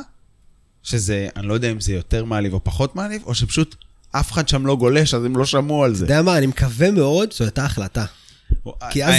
[0.83, 3.75] שזה, אני לא יודע אם זה יותר מעליב או פחות מעליב, או שפשוט
[4.11, 6.05] אף אחד שם לא גולש, אז הם לא שמעו על זה.
[6.05, 8.05] אתה יודע מה, אני מקווה מאוד שזו הייתה החלטה.
[8.91, 9.15] כי אז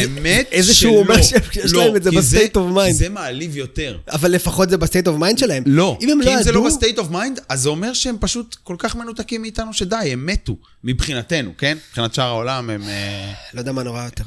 [0.51, 0.99] איזשהו שלא.
[0.99, 2.91] אומר שיש לא, להם את זה ב-state of mind.
[2.91, 3.97] זה מעליב יותר.
[4.07, 5.63] אבל לפחות זה ב state of mind שלהם.
[5.65, 6.65] לא, אם הם כי לא אם זה לא.
[6.65, 10.25] ב state of mind, אז זה אומר שהם פשוט כל כך מנותקים מאיתנו שדי, הם
[10.25, 11.77] מתו, מבחינתנו, כן?
[11.89, 12.83] מבחינת שאר העולם הם...
[12.83, 14.23] אה, לא יודע מה נורא יותר.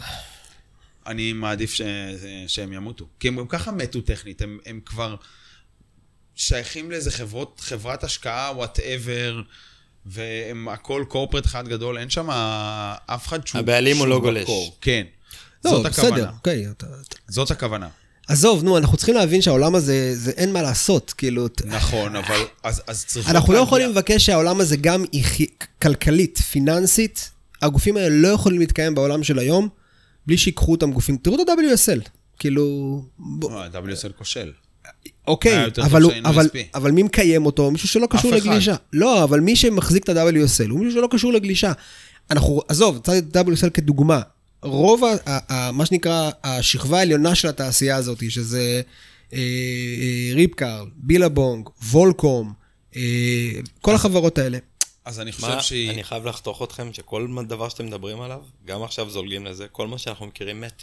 [1.07, 1.75] אני מעדיף.
[2.47, 3.07] שהם ימותו.
[3.21, 5.17] כי הם גם ככה מתו טכנית, הם כבר...
[6.37, 9.41] שייכים לאיזה חברות, חברת השקעה, whatever,
[10.07, 12.31] והם הכל corporate אחד גדול, אין שם
[13.07, 13.59] אף אחד שהוא...
[13.59, 14.43] הבעלים הוא לא גולש.
[14.43, 14.77] ב core.
[14.81, 15.03] כן.
[15.65, 16.31] לא, זאת בסדר, הכוונה.
[16.31, 16.67] אוקיי.
[16.71, 17.89] אתה- אתה- זאת הכוונה.
[18.29, 21.47] עזוב, נו, אנחנו צריכים להבין שהעולם הזה, זה אין מה לעשות, כאילו...
[21.65, 25.47] נכון, אבל אז, אז צריכות אנחנו לא יכולים לבקש שהעולם הזה גם יחי-
[25.83, 27.31] כלכלית, פיננסית,
[27.63, 29.69] הגופים האלה לא יכולים להתקיים בעולם של היום
[30.27, 31.17] בלי שיקחו אותם גופים.
[31.17, 33.05] תראו את ה-WSL, כאילו...
[33.43, 34.53] לא, ה-WSL כושל.
[35.27, 36.49] אוקיי, אבל, הוא, אבל.
[36.75, 37.71] אבל מי מקיים אותו?
[37.71, 38.47] מישהו שלא קשור אף אחד.
[38.47, 38.75] לגלישה.
[38.93, 41.73] לא, אבל מי שמחזיק את ה-WSL הוא מישהו שלא קשור לגלישה.
[42.31, 44.21] אנחנו, עזוב, צד את ה-WSL כדוגמה.
[44.63, 48.81] רוב, ה, ה, ה, מה שנקרא, השכבה העליונה של התעשייה הזאת, שזה
[49.33, 52.53] אה, אה, ריפקארל, בילבונג, וולקום,
[52.97, 53.03] אה,
[53.81, 54.59] כל החברות האלה.
[55.05, 55.91] אז אני חושב מה, שהיא...
[55.91, 59.99] אני חייב לחתוך אתכם שכל דבר שאתם מדברים עליו, גם עכשיו זולגים לזה, כל מה
[59.99, 60.83] שאנחנו מכירים מת.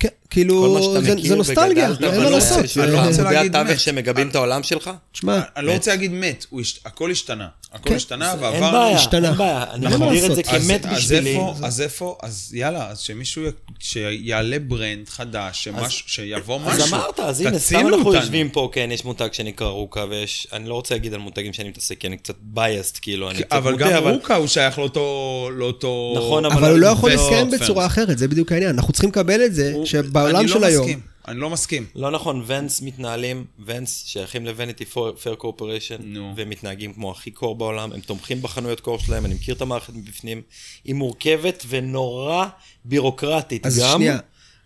[0.00, 2.58] כן, כאילו, זה, זה נוסטלגיה, אין אבל מה לא לעשות.
[2.82, 3.80] אני לא רוצה זה- עמודי להגיד התווך מת.
[3.80, 4.90] שמגבים את העולם שלך?
[5.12, 6.46] תשמע, אני לא רוצה להגיד מת,
[6.84, 7.48] הכל השתנה.
[7.72, 8.72] הכל כן, השתנה אין ועבר...
[8.72, 9.28] בעיה, השתנה.
[9.28, 9.64] אין בעיה.
[9.72, 11.38] אני מגדיר את זה כמת בשבילי.
[11.62, 13.42] אז איפה, אז יאללה, אז שמישהו,
[13.78, 15.68] שיעלה brand חדש,
[16.06, 16.82] שיבוא משהו.
[16.82, 18.14] אז אמרת, אז הנה, סתם אנחנו.
[18.14, 21.68] יושבים פה, כן, יש מותג שנקרא RVCA, ויש, אני לא רוצה להגיד על מותגים שאני
[21.68, 26.14] מתעסק, כי אני קצת biased, כאילו, אני קצת אבל מוטה, גם RVCA הוא שייך לאותו...
[26.16, 27.60] נכון, אבל הוא לא יכול פרס.
[27.62, 28.74] בצורה אחרת, זה בדיוק העניין.
[28.76, 30.84] אנחנו צריכים לקבל את זה, שבעולם אני של לא היום...
[30.84, 31.86] מסכים, אני לא מסכים.
[31.94, 34.84] לא נכון, Vans מתנהלים, Vans שייכים ל Vanity
[35.22, 35.96] Fair Corporation.
[36.36, 39.92] והם מתנהגים כמו הכי core בעולם, הם תומכים בחנויות core שלהם, אני מכיר את המערכת
[39.94, 40.42] מבפנים,
[40.84, 42.46] היא מורכבת ונורא
[42.84, 44.18] בירוקרטית אז גם, שנייה.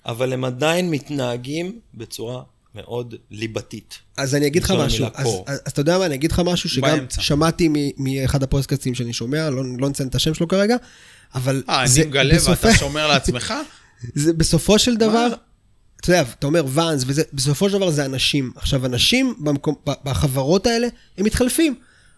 [0.06, 2.42] אבל הם עדיין מתנהגים בצורה
[2.74, 3.98] מאוד ליבתית.
[4.16, 5.26] אז אני אגיד לך משהו, אז.
[5.46, 7.22] אז, אז אתה יודע מה, אני אגיד לך משהו שגם באמצע.
[7.22, 10.76] שמעתי מאחד הפודקאסטים שאני שומע, לא, לא נציין את השם שלו כרגע,
[11.34, 13.54] אבל אה, זה אני מגלה בסופו- ואתה שומר לעצמך?
[14.14, 15.28] זה בסופו של דבר?
[16.00, 18.52] אתה יודע, אתה אומר ואנס, בסופו של דבר זה אנשים.
[18.56, 20.88] עכשיו, אנשים במקום, בחברות האלה,
[21.18, 21.74] הם מתחלפים.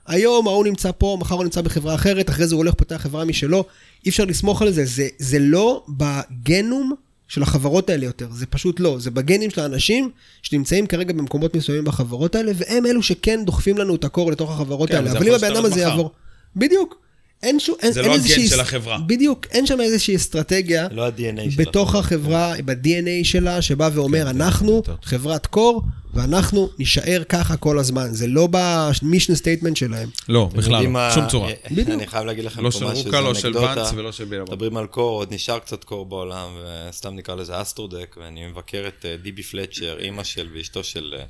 [0.06, 3.24] היום ההוא נמצא פה, מחר הוא נמצא בחברה אחרת, אחרי זה הוא הולך פותח חברה
[3.24, 3.64] משלו.
[4.04, 6.94] אי אפשר לסמוך על זה, זה, זה לא בגנום
[7.28, 8.98] של החברות האלה יותר, זה פשוט לא.
[8.98, 10.10] זה בגנים של האנשים
[10.42, 14.88] שנמצאים כרגע במקומות מסוימים בחברות האלה, והם אלו שכן דוחפים לנו את הקור לתוך החברות
[14.88, 15.12] כן, האלה.
[15.12, 16.10] אבל אם הבן אדם הזה יעבור...
[16.56, 17.03] בדיוק.
[17.42, 17.74] אין שום...
[17.82, 18.98] אין, זה אין לא הגן של החברה.
[19.06, 20.88] בדיוק, אין שם איזושהי אסטרטגיה.
[20.90, 21.64] לא ה-DNA שלה.
[21.64, 25.04] בתוך החברה, ב-DNA שלה, שבא ואומר, אנחנו יותר טוב.
[25.04, 25.82] חברת קור,
[26.14, 28.08] ואנחנו נישאר ככה כל הזמן.
[28.14, 30.08] זה לא ב mission statement שלהם.
[30.28, 31.52] לא, יודעים מה- שום צורה.
[31.70, 31.88] בדיוק.
[31.88, 33.56] אני חייב להגיד לכם לא פה של משהו, RVCA, זה לא של.
[33.56, 34.52] Vans ולא של Billabong.
[34.54, 36.48] מדברים על core, עוד נשאר קצת core בעולם,
[36.90, 41.14] וסתם נקרא לזה Astrodeck, ואני מבקר את אה, Dibi Fletcher, אימא של ואשתו של...
[41.18, 41.24] אה,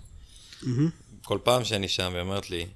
[1.25, 2.67] כל פעם שאני שם, והיא אומרת לי,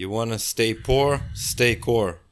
[0.00, 1.18] You wanna stay poor,
[1.52, 2.29] stay core.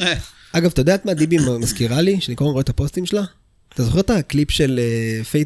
[0.00, 0.14] אה,
[0.52, 2.20] אגב, אתה יודע את מה דיבי מזכירה לי?
[2.20, 3.22] שאני כל הזמן רואה את הפוסטים שלה?
[3.74, 4.80] אתה זוכר את הקליפ של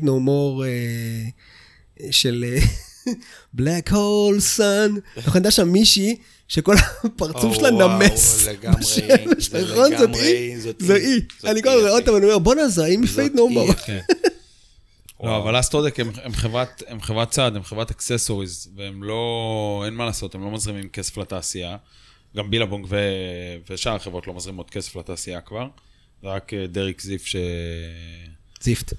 [0.02, 2.44] No More, אה, של
[3.56, 5.18] Black Hole Sun?
[5.18, 6.16] אתה יודע שם מישהי
[6.48, 9.98] שכל הפרצוף שלה נמס לגמרי, בשמש, זה נכון?
[9.98, 10.58] זאת היא?
[10.58, 11.20] זאת היא.
[11.40, 11.98] זאת אני כל הזמן רואה.
[11.98, 13.74] אותה ואני אומר, בואנה, זה היא, More.
[13.74, 14.00] כן.
[15.22, 16.00] לא, אבל Astrodeck
[16.86, 21.16] הם חברת צעד, הם חברת accessories, והם לא, אין מה לעשות, הם לא מזרימים כסף
[21.16, 21.76] לתעשייה.
[22.36, 22.96] גם Billabong ו,
[23.70, 25.66] ושאר החברות לא מזרימות כסף לתעשייה כבר.
[26.22, 27.36] זה רק אה, Dirk Ziff ש...
[28.60, 28.92] זיפט.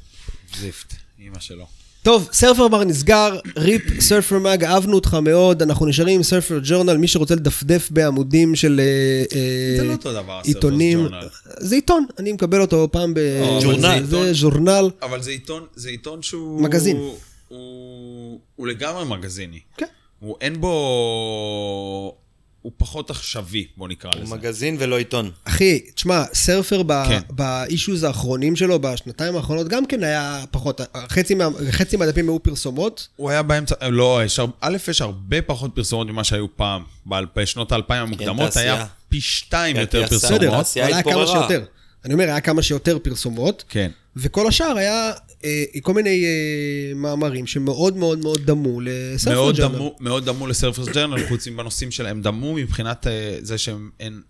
[0.55, 1.67] זיפט, אימא שלו.
[2.03, 6.97] טוב, Surfer Mag נסגר, RIP Surfer Mag, אהבנו אותך מאוד, אנחנו נשארים עם Surfer Journal,
[6.97, 10.99] מי שרוצה לדפדף בעמודים של אה, אה, זה לא אותו דבר, עיתונים.
[10.99, 11.27] ג'ורנל.
[11.59, 13.19] זה עיתון, אני מקבל אותו פעם ב...
[13.63, 14.03] ג'ורנל.
[14.05, 14.89] זה ז'ורנל.
[15.01, 16.61] אבל זה עיתון, זה עיתון שהוא...
[16.61, 16.97] מגזין.
[16.97, 19.59] הוא, הוא, הוא לגמרי מגזיני.
[19.77, 19.85] כן.
[20.19, 22.17] הוא אין בו...
[22.61, 24.35] הוא פחות עכשווי, בוא נקרא הוא לזה.
[24.35, 25.31] מגזין ולא עיתון.
[25.43, 27.19] אחי, תשמע, סרפר ב- כן.
[27.29, 33.07] באישוז האחרונים שלו, בשנתיים האחרונות, גם כן היה פחות, חצי מה- חצי מהדפים היו פרסומות.
[33.15, 36.83] הוא היה באמצע, לא, יש, א', יש הרבה פחות פרסומות ממה שהיו פעם.
[37.09, 38.73] ב- בשנות האלפיים המוקדמות תעשייה.
[38.73, 40.19] היה פי שתיים כן, יותר תעשייה.
[40.21, 40.59] פרסומות.
[40.65, 41.27] בסדר, אבל היה כמה.
[41.27, 41.63] שיותר.
[42.05, 43.91] אני אומר, היה כמה שיותר פרסומות, כן.
[44.17, 45.11] וכל השאר היה
[45.43, 49.75] אה, כל מיני אה, מאמרים שמאוד מאוד מאוד דמו לסרפר מאוד ג'ורנל.
[49.75, 52.21] דמו, מאוד דמו לסרפרס ג'רנל, חוץ מבנושאים שלהם.
[52.21, 53.89] דמו מבחינת אה, זה שהם...
[53.99, 54.21] אין,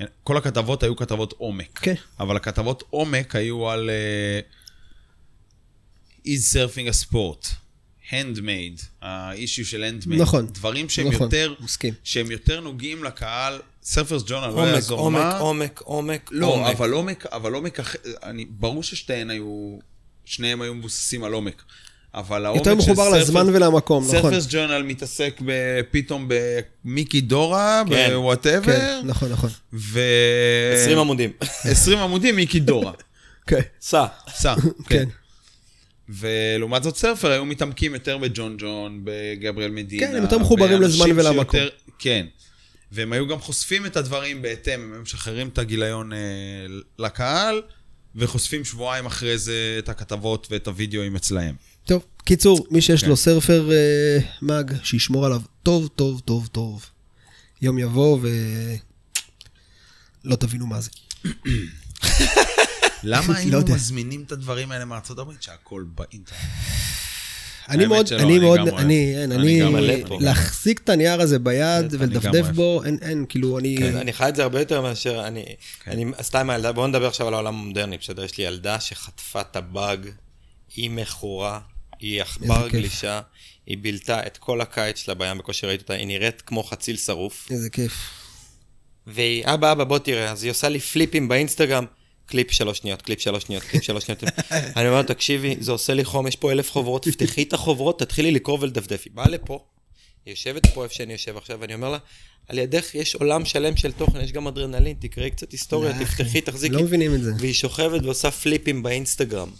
[0.00, 1.78] אין, כל הכתבות היו כתבות עומק.
[1.78, 1.94] כן.
[2.20, 3.90] אבל הכתבות עומק היו על...
[3.90, 4.40] אה,
[6.26, 7.46] is surfing a sport.
[8.10, 10.16] handmade, האישיו של handmade.
[10.16, 10.46] נכון.
[10.46, 11.54] דברים שהם נכון, יותר...
[11.60, 11.94] מסכים.
[12.04, 13.58] שהם יותר נוגעים לקהל.
[13.84, 15.38] סרפרס ג'ורנל, לא עומק, יעזור עומק, מה.
[15.38, 16.70] עומק, עומק, לא, עומק.
[16.76, 17.80] אבל עומק, אבל עומק,
[18.22, 19.78] אני, ברור ששתיהן היו,
[20.24, 21.62] שניהם היו מבוססים על עומק.
[22.14, 24.16] אבל העומק יותר של מחובר Surfer's- לזמן ולמקום, נכון.
[24.22, 25.40] Surfer's Journal מתעסק
[25.90, 26.28] פתאום
[26.84, 29.50] במיקי דורה, כן, ב whatever, כן, נכון, נכון.
[29.72, 30.00] ו...
[30.74, 31.30] 20 עמודים.
[31.64, 32.92] 20 עמודים מיקי דורה.
[33.48, 34.04] כן, סע.
[34.34, 34.64] סע, כן.
[34.88, 35.04] כן.
[36.08, 40.06] ולעומת זאת Surfer היו מתעמקים יותר בג'ון ג'ון, בגבריאל מדינה.
[40.06, 41.60] כן, הם יותר מחוברים לזמן ולמקום.
[41.60, 41.68] שיותר-
[41.98, 42.26] כן.
[42.94, 46.18] והם היו גם חושפים את הדברים בהתאם, הם היו משחררים את הגיליון אה,
[46.98, 47.62] לקהל,
[48.16, 51.54] וחושפים שבועיים אחרי זה את הכתבות ואת הוידאוים אצלהם.
[51.84, 53.08] טוב, קיצור, מי שיש כן.
[53.08, 56.86] לו סרפר אה, מאג, שישמור עליו טוב, טוב, טוב, טוב.
[57.62, 58.28] יום יבוא ו...
[60.24, 60.90] לא תבינו מה זה.
[63.02, 63.74] למה לא היינו יודע.
[63.74, 66.40] מזמינים את הדברים האלה מארצות הברית, שהכל באינטרנט?
[67.68, 68.68] אני מאוד, שלא, אני מאוד.
[68.68, 69.62] אני, אין, אני.
[70.20, 72.46] להחזיק את הנייר הזה ביד אני ולדפדף.
[72.46, 75.44] בו, אין, אין, כאילו, אני, כן, אני חי את זה הרבה יותר מאשר, אני,
[75.84, 75.90] כן.
[75.90, 78.24] אני, סתם בואו נדבר עכשיו על העולם המודרני, בסדר?
[78.24, 80.08] יש לי ילדה שחטפה את הבאג,
[80.76, 81.60] היא מכורה,
[82.00, 82.68] היא עכבר.
[82.68, 83.20] גלישה,
[83.66, 87.48] היא בילתה את כל הקיץ שלה בים, בקושי ראיתי אותה, היא נראית כמו חציל שרוף.
[87.50, 87.92] איזה כיף.
[89.06, 91.84] והיא, אבא, אבא, בוא תראה, אז היא עושה לי קליפים באינסטגרם,
[92.26, 94.22] קליפ שלוש שניות, קליפ שלוש שניות, קליפ שלוש שניות.
[94.50, 98.30] אני אומר, תקשיבי, זה עושה לי חום, יש פה אלף חוברות, תפתחי את החוברות, תתחילי
[98.30, 99.02] לקרוא ולדפדף.
[99.04, 99.64] היא באה לפה,
[100.26, 101.98] היא יושבת פה איפה שאני יושב עכשיו, ואני אומר לה,
[102.48, 106.22] על ידך יש עולם שלם של תוכן, יש גם אדרנלין, תקראי קצת היסטוריה, לא, תפתחי,
[106.22, 106.74] אחי, תחזיקי.
[106.74, 107.32] לא מבינים את זה.
[107.38, 109.50] והיא שוכבת ועושה פליפים באינסטגרם.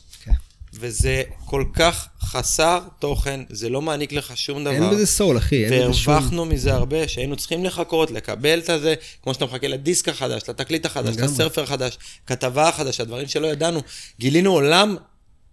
[0.80, 4.72] וזה כל כך חסר תוכן, זה לא מעניק לך שום דבר.
[4.72, 6.14] אין בזה סול, אחי, אין בזה שום...
[6.14, 10.86] והרווחנו מזה הרבה, שהיינו צריכים לחכות, לקבל את הזה, כמו שאתה מחכה לדיסק החדש, לתקליט
[10.86, 11.16] החדש.
[11.16, 13.80] לסרפר החדש, כתבה החדשה, דברים שלא ידענו.
[14.20, 14.96] גילינו עולם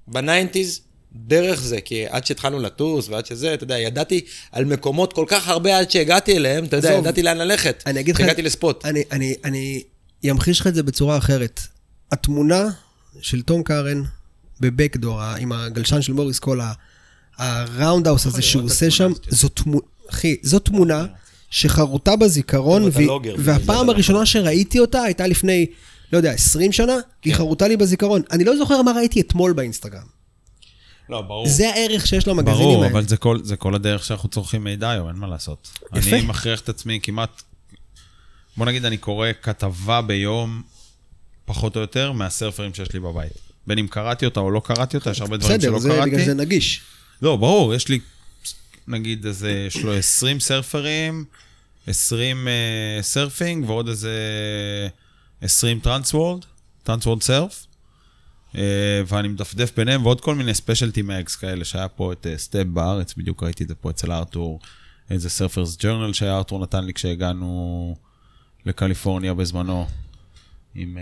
[0.08, 0.82] ב nineties
[1.16, 5.48] דרך זה, כי עד שהתחלנו לטוס ועד שזה, אתה יודע, ידעתי על מקומות כל כך
[5.48, 7.84] הרבה עד שהגעתי אליהם, אתה יודע, עזוב, ידעתי לאן ללכת.
[7.86, 8.22] אני אגיד לך...
[8.22, 8.86] הגעתי ל spot.
[8.86, 9.84] אני, אני, אני
[10.32, 11.62] אמחיש לך את זה בצורה אחרת.
[12.12, 12.70] התמונה
[13.22, 14.04] של Tom Curren
[14.62, 16.74] ב Backdoor, עם הגלשן של מוריס ה-
[17.38, 19.12] ה roundhouse הזה שהוא עושה שם.
[19.30, 21.06] זו תמונה, אחי, זו תמונה
[21.50, 22.84] שחרוטה בזיכרון,
[23.38, 25.66] והפעם הראשונה שראיתי אותה הייתה לפני,
[26.14, 28.22] לא יודע, 20 שנה, והיא חרוטה לי בזיכרון.
[28.32, 30.22] אני לא זוכר מה ראיתי אתמול באינסטגרם.
[31.10, 31.48] לא, ברור.
[31.48, 32.94] זה הערך שיש למגזינים ברור, האלה.
[32.94, 35.78] אבל זה כל, זה כל הדרך שאנחנו צורכים מידע היום, אין מה לעשות.
[35.96, 36.10] יפה.
[36.16, 37.42] אני מכריח את עצמי כמעט...
[38.58, 40.62] בוא נגיד, אני קורא כתבה ביום,
[41.46, 43.51] פחות או יותר, מהסרפרים שיש לי בבית.
[43.72, 46.10] בין אם קראתי אותה או לא קראתי אותה, יש הרבה דברים בסדר, שלא זה קראתי.
[46.10, 46.82] בגלל זה נגיש.
[47.22, 48.00] לא, ברור, יש לי,
[48.88, 51.26] נגיד, איזה, יש לו 20 סרפרים,
[51.88, 54.18] 20 uh, Surfing, ועוד איזה
[55.42, 56.46] 20 TransWorld,
[56.84, 57.66] TransWorld Surf.
[58.54, 58.58] Uh,
[59.08, 63.14] ואני מדפדף ביניהם, ועוד כל מיני specialty mags כאלה, שהיה פה את uh, stuff בארץ,
[63.14, 64.60] בדיוק ראיתי את זה פה אצל ארתור,
[65.10, 67.96] איזה Surfer's Journal שארתור נתן לי כשהגענו
[68.66, 69.88] לקליפורניה בזמנו,
[70.76, 71.00] עם, uh,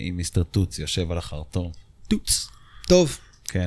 [0.00, 1.81] עם Mister טוץ, יושב על החרטום.
[2.12, 2.48] טוץ.
[2.88, 3.66] טוב, כן.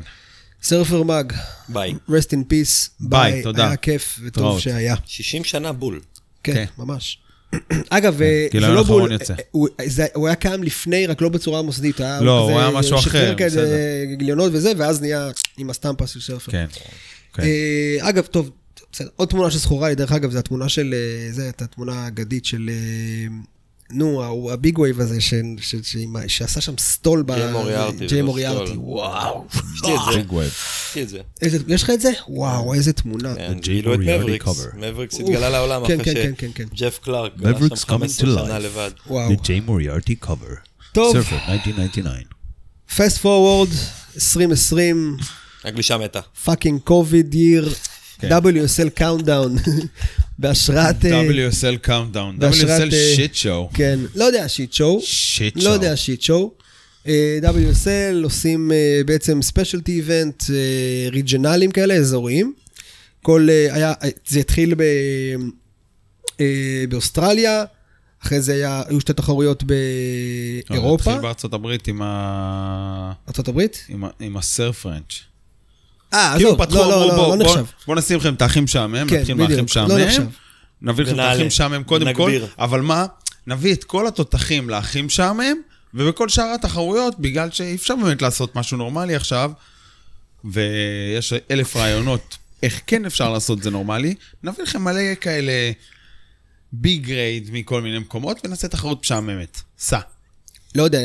[0.64, 1.34] Surfer Mag,
[1.70, 1.94] ביי.
[2.10, 3.68] rest in peace, ביי, תודה.
[3.68, 4.62] היה כיף וטוב להתראות.
[4.62, 4.96] שהיה.
[5.06, 6.00] 60 שנה בול.
[6.44, 6.66] כן, כן.
[6.78, 7.18] ממש.
[7.90, 9.12] אגב, אה, גיליון זה לא בול.
[9.14, 9.18] אה,
[9.52, 12.00] הוא- זה- הוא היה קיים לפני, רק לא בצורה מוסדית.
[12.00, 14.14] היה- לא, הוא היה משהו שחרר אחר, כאלה בסדר.
[14.18, 16.52] גיליונות וזה, ואז נהיה עם הסטמפה של Surfer.
[16.52, 16.66] כן.
[17.34, 17.44] כן.
[17.44, 18.50] אה, אגב, טוב,
[18.92, 22.46] בסדר, עוד תמונה שזכורה לי, דרך אגב, זו התמונה של, אה, זה, את התמונה האגדית
[22.46, 23.36] של, אה,
[23.92, 27.36] נו, ה big wave הזה, ש- ש- שעם- שעשה שם stall ב...
[27.36, 28.72] ג'יי מוריארטי, ג'יי מוריארטי.
[28.78, 29.46] וואו.
[30.96, 31.20] יש את זה.
[31.68, 32.12] יש לך את זה?
[32.28, 33.34] וואו, איזה תמונה.
[33.36, 35.20] Jay גילו את Moriarty Mavericks.
[35.20, 36.64] התגלה לעולם כן, אחרי כן, כן, כן.
[36.74, 38.60] שג'ף קלארק גלה Mavericks שם coming 15 to שנה life.
[38.62, 38.92] לבד.
[39.08, 39.30] וואו.
[39.32, 40.56] The Jay Moriarty cover.
[40.92, 42.10] טוב, Surfer 1999.
[42.98, 43.70] Fast forward,
[44.16, 45.18] 2020,
[45.64, 46.20] הגלישה מתה.
[46.46, 47.74] Fucking COVID year.
[48.24, 49.56] WSL countdown,
[50.40, 51.06] בהשראת...
[51.06, 51.78] אה, WSL
[52.38, 53.70] בהשראת, WSL שיט שואו.
[53.74, 55.02] כן, לא יודע, shit show.
[55.04, 55.74] shit לא show.
[55.74, 56.52] יודע, shit show.
[57.06, 60.44] WSL עושים אה, בעצם specialty event
[61.12, 62.54] regional ים כאלה, אזוריים.
[63.22, 63.94] כל, אה, היה,
[64.28, 64.84] זה התחיל ב,
[66.90, 67.64] באוסטרליה,
[68.24, 69.76] אחרי זה היה, היו שתי תחרויות לא, זה
[70.70, 73.14] באירופה, התחיל בארצות הברית עם ה...
[73.28, 73.62] ארה"ב.
[73.90, 75.14] עם ה- עם ה Surf Ranch.
[76.16, 77.66] אה, כאילו עזוב, פתחו, לא, לא, אמרו, לא, בוא- לא בוא- נחשב.
[77.88, 79.66] בוא נשים לכם את האחים משעמם, כן, נתחיל מהאחים.
[79.88, 80.24] לא נחשב.
[80.82, 82.32] נביא לכם את האחים משעמם קודם כל.
[82.60, 83.06] אבל מה?
[83.48, 85.56] נביא את כל התותחים לאחים משעמם,
[85.94, 89.52] ובכל שאר התחרויות, בגלל שאי אפשר באמת לעשות משהו נורמלי עכשיו,
[90.46, 95.72] ויש אלף רעיונות איך כן אפשר לעשות זה נורמלי, נביא לכם מלא כאלה
[96.74, 99.62] big grade מכל מיני מקומות, ונעשה תחרות משעממת.
[99.80, 100.00] סע.
[100.76, 101.00] לא יודע,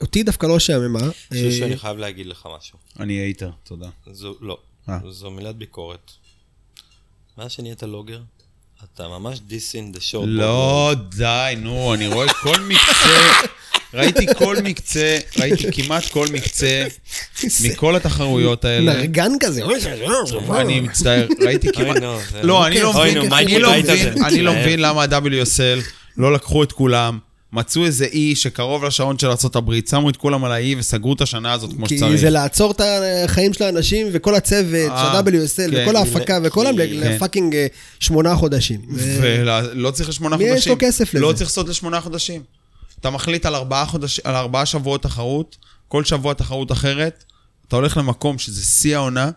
[0.00, 0.98] אותי דווקא לא שעממה.
[1.00, 2.78] אני חושב אה, שאני חייב להגיד לך משהו.
[3.00, 3.88] אני hater, תודה.
[4.12, 4.98] זו, לא, אה.
[5.10, 6.10] זו מילת ביקורת.
[7.38, 8.20] מאז שנהיית logger,
[8.84, 10.28] אתה ממש dissing the short.
[10.30, 13.48] לא, די, נו, אני רואה כל מקצה,
[13.94, 16.86] ראיתי כל מקצה, ראיתי כמעט כל מקצה
[17.64, 18.94] מכל התחרויות האלה.
[18.94, 19.62] נרגן כזה.
[20.50, 21.96] אני מצטער, ראיתי כמעט...
[22.42, 24.60] לא, אני לא נו, אני מייקל לא אני.
[24.60, 25.80] מבין למה ה-WSL
[26.16, 27.18] לא לקחו את כולם
[27.52, 31.52] מצאו איזה אי שקרוב לשעון של ארה"ב, שמו את כולם על האי וסגרו את השנה
[31.52, 32.16] הזאת כמו כי שצריך.
[32.16, 32.80] זה לעצור את
[33.24, 37.66] החיים של האנשים וכל הצוות, אה, של WSL, כן, וכל ההפקה, וכל כי- לפאקינג אה,
[38.00, 38.80] שמונה חודשים.
[38.94, 40.58] ו- ולא צריך לשמונה מי חודשים.
[40.58, 41.38] יש לו כסף לא לזה?
[41.38, 42.42] צריך לעשות לשמונה חודשים.
[43.00, 45.56] אתה מחליט על ארבעה, חודש, על ארבעה שבועות תחרות,
[45.88, 47.24] כל שבוע תחרות אחרת,
[47.68, 49.30] אתה הולך למקום שזה שיא העונה,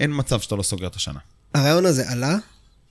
[0.00, 1.18] אין מצב שאתה לא סוגר את השנה.
[1.54, 2.36] הרעיון הזה עלה,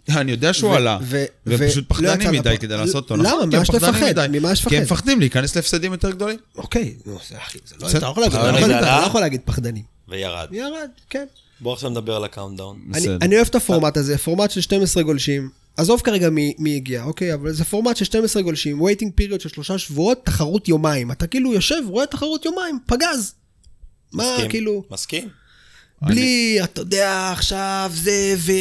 [0.10, 1.00] אני יודע שהוא עלה,
[1.46, 2.56] והם פשוט לא פחדנים מדי.
[2.60, 3.30] כדי לעשות אותו, למה?
[3.30, 3.50] נכון?
[3.56, 4.06] ממה שתפחד?
[4.10, 4.26] מדי.
[4.40, 4.70] ממה שתפחד?
[4.70, 6.38] כי הם מפחדים להיכנס להפסדים יותר גדולים.
[6.58, 7.36] אוקיי, זה
[7.80, 9.02] לא, לא יכול להגיד, אתה לא?
[9.02, 9.84] לא יכול להגיד פחדנים.
[10.08, 10.48] וירד.
[10.52, 11.26] ירד, כן.
[11.60, 12.80] בואו עכשיו נדבר על ה Countdown.
[13.22, 15.50] אני, אוהב את הפורמט הזה, פורמט של 12 גולשים.
[15.78, 17.34] עזוב כרגע מי, מי הגיע, אוקיי?
[17.34, 21.12] אבל זה פורמט של 12 גולשים, waiting period של שלושה שבועות, תחרות יומיים.
[21.12, 23.34] אתה כאילו יושב, רואה תחרות יומיים, פגז.
[24.14, 24.38] מה?
[24.50, 25.30] כאילו, מסכים?
[26.02, 28.52] בלי, אתה יודע, עכשיו זה, ו...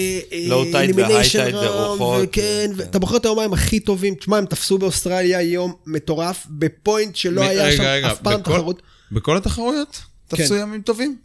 [0.72, 4.14] Tide ו-high tide ורוחות, וכן, ו- ואתה בוחר את היומיים הכי טובים.
[4.14, 8.82] תשמע, הם תפסו באוסטרליה יום מטורף, בפוינט שלא היה שם אף פעם תחרות.
[9.12, 10.00] בכל התחרויות?
[10.28, 10.60] תפסו כן.
[10.60, 11.16] ימים טובים?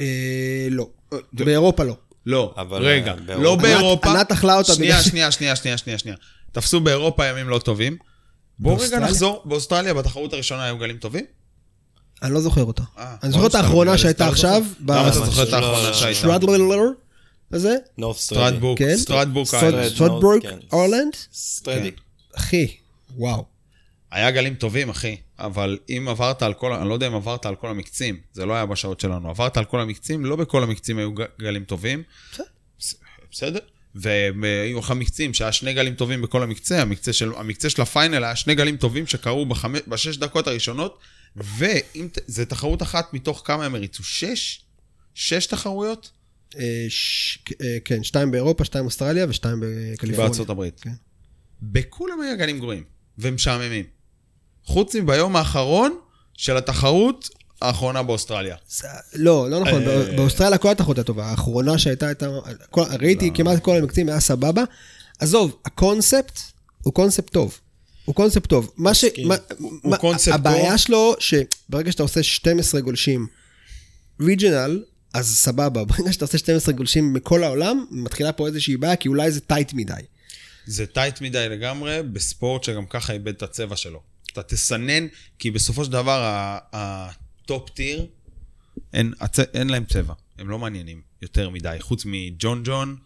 [0.00, 0.88] אה, לא,
[1.32, 1.96] באירופה לא.
[2.26, 4.10] לא, אבל, רגע, אה, לא באירופה-.
[4.10, 6.16] ענת אכלה אותה שנייה, בגלל שנייה, שנייה, שנייה, שנייה, שנייה.
[6.52, 7.96] תפסו באירופה ימים לא טובים.
[8.58, 8.98] בואו רגע?
[8.98, 11.24] נחזור, באוסטרליה בתחרות הראשונה היו גלים טובים?
[12.22, 12.82] אני לא זוכר אותה.
[12.98, 14.28] אה, אני זוכר את האחרונה שהייתה?
[14.28, 16.20] עכשיו, למה אתה זוכר את לא, האחרונה שהייתה?
[16.20, 16.78] סטרדלר
[17.52, 18.96] הזה, נורף סטרטבורג, כן.
[18.96, 20.58] סטרדבורג, כן.
[20.72, 21.90] אורלנד, סטרדי.
[22.36, 22.66] אחי,
[23.16, 23.44] וואו.
[24.10, 27.54] היה גלים טובים, אחי, אבל אם עברת על כל, אני לא יודע אם עברת על
[27.54, 31.10] כל המקצים, זה לא היה בשעות שלנו, עברת על כל המקצים, לא בכל המקצים היו
[31.40, 32.02] גלים טובים.
[32.32, 32.44] בסדר.
[32.80, 32.94] בס-
[33.32, 33.58] בסדר.
[33.94, 38.36] והיו לך מקצים שהיה שני גלים טובים בכל המקצה, המקצה של, המקצה של הפיינל היה
[38.36, 40.98] שני גלים טובים שקרו בחמש, בשש דקות הראשונות,
[41.36, 44.02] ואם, זה תחרות אחת מתוך כמה הם הריצו?
[44.04, 44.60] שש?
[45.14, 46.10] שש תחרויות?
[46.58, 50.28] אה, ש- אה, כן, שתיים באירופה, שתיים באוסטרליה ושתיים בקליפורניה.
[50.28, 50.80] בארצות הברית.
[50.80, 50.92] כן.
[51.62, 52.84] בכולם היה גלים גרועים
[53.18, 53.84] ומשעממים.
[54.64, 55.96] חוץ מביום האחרון
[56.36, 57.28] של התחרות
[57.62, 58.56] האחרונה באוסטרליה.
[59.14, 62.28] לא, לא נכון, אה, בא- באוסטרליה כל התחרות הייתה טובה, האחרונה שהייתה, הייתה,
[63.00, 63.36] ראיתי לא.
[63.36, 64.62] כמעט כל המקצים, היה סבבה.
[65.18, 66.38] עזוב, הקונספט
[66.82, 67.60] הוא קונספט טוב.
[68.10, 68.70] הוא קונספט טוב.
[68.76, 69.04] מה ש...
[69.26, 70.76] מה- הוא מה- קונספט הבעיה טוב.
[70.76, 73.26] שלו, שברגע שאתה עושה 12 גולשים
[74.20, 75.84] regional, אז סבבה.
[75.90, 79.72] ברגע שאתה עושה 12 גולשים מכל העולם, מתחילה פה איזושהי בעיה, כי אולי זה tight
[79.72, 79.92] מדי.
[80.66, 84.02] זה tight מדי לגמרי בספורט שגם ככה איבד את הצבע שלו.
[84.32, 85.06] אתה תסנן,
[85.38, 86.20] כי בסופו של דבר
[86.72, 88.06] ה top tier,
[88.92, 89.38] אין, הצ...
[89.40, 90.14] אין להם צבע.
[90.38, 92.96] הם לא מעניינים יותר מדי, חוץ מג'ון ג'ון.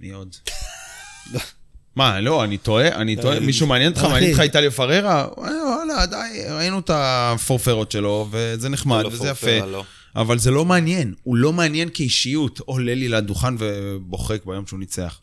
[0.00, 0.36] מי עוד?
[1.96, 4.04] מה, לא, אני טועה, אני טועה, מישהו מעניין אותך?
[4.04, 5.20] מעניין אותך איטלו פררה?
[5.22, 9.58] אה, וואלה, די, ראינו את הפורפרות שלו, וזה נחמד, לא וזה יפה.
[9.58, 9.84] לא.
[10.16, 12.60] אבל זה לא מעניין, הוא לא מעניין כאישיות.
[12.60, 15.20] עולה לי לדוכן ובוכה ביום שהוא ניצח.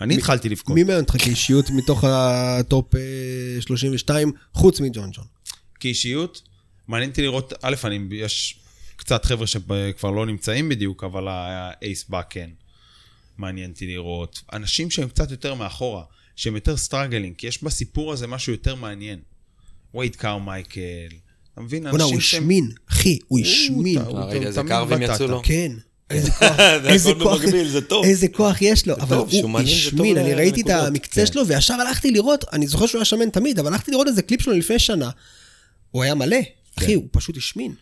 [0.00, 0.74] אני התחלתי לבכות.
[0.74, 3.00] מי מעניין אותך כאישיות מתוך ה top אה,
[3.60, 5.24] 32, חוץ מג'ון ג'ון?
[5.80, 6.42] כאישיות,
[6.88, 7.74] מעניין אותי לראות, א',
[8.10, 8.58] יש
[8.96, 12.50] קצת חבר'ה שכבר לא נמצאים בדיוק, אבל האייס בא כן.
[13.38, 14.42] מעניין אותי לראות.
[14.52, 16.02] אנשים שהם קצת יותר מאחורה,
[16.36, 19.18] שהם יותר struggling, כי יש בסיפור הזה משהו יותר מעניין.
[19.94, 20.80] וייד קרמייקל,
[21.52, 21.90] אתה מבין?
[21.90, 23.98] בוא'נה, הוא השמין, אחי, הוא השמין.
[23.98, 25.14] הוא- רגע, איזה קרבים בטטה.
[25.14, 25.42] יצאו לו?
[25.44, 25.72] כן.
[26.10, 28.04] איזה כוח, זה איזה כוח, במקביל, זה טוב.
[28.04, 30.70] איזה כוח יש לו, אבל הוא השמין, אני ראיתי את.
[30.70, 31.32] המקצה כן.
[31.32, 34.42] שלו, וישר הלכתי לראות, אני זוכר שהוא היה שמן תמיד, אבל הלכתי לראות איזה קליפ
[34.42, 35.10] שלו לפני שנה.
[35.90, 36.84] הוא היה מלא, כן.
[36.84, 37.74] אחי, הוא פשוט השמין.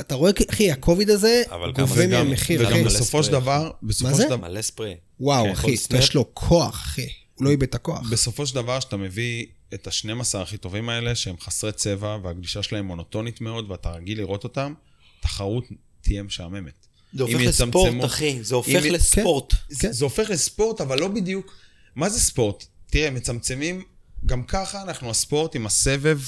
[0.00, 1.42] אתה רואה, אחי, הקוביד הזה
[1.76, 3.32] גובה זה גם- מהמחיר, וגם בסופו של.
[3.32, 4.22] דבר, בסופו זה?
[4.22, 4.94] של דבר, מלא ספרי.
[5.20, 5.76] וואו, כן, אחי.
[5.98, 7.06] יש לו כוח, אחי.
[7.34, 8.10] הוא לא איבד את הכוח.
[8.10, 12.84] בסופו של דבר, שאתה מביא את ה-12 הכי טובים האלה, שהם חסרי צבע, והגלישה שלהם
[12.86, 14.74] מונוטונית מאוד, ואתה רגיל לראות אותם,
[15.20, 15.64] תחרות
[16.00, 16.86] תהיה משעממת.
[17.14, 18.38] זה הופך לספורט, אחי.
[18.42, 19.54] זה הופך לספורט.
[19.78, 19.92] כן.
[19.92, 21.52] זה הופך לספורט, אבל לא בדיוק...
[21.96, 22.64] מה זה ספורט?
[22.90, 23.82] תראה, מצמצמים,
[24.26, 26.20] גם ככה אנחנו הספורט עם הסבב,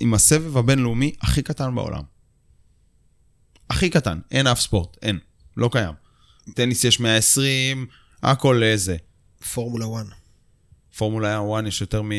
[0.00, 2.02] עם הסבב הבינלאומי הכי קטן בעולם.
[3.70, 5.18] הכי קטן, אין אף ספורט, אין,
[5.56, 5.94] לא קיים.
[6.54, 7.86] טניס יש 120,
[8.22, 8.96] הכל איזה.
[9.54, 10.06] פורמולה 1.
[10.96, 12.10] פורמולה 1 יש יותר מ...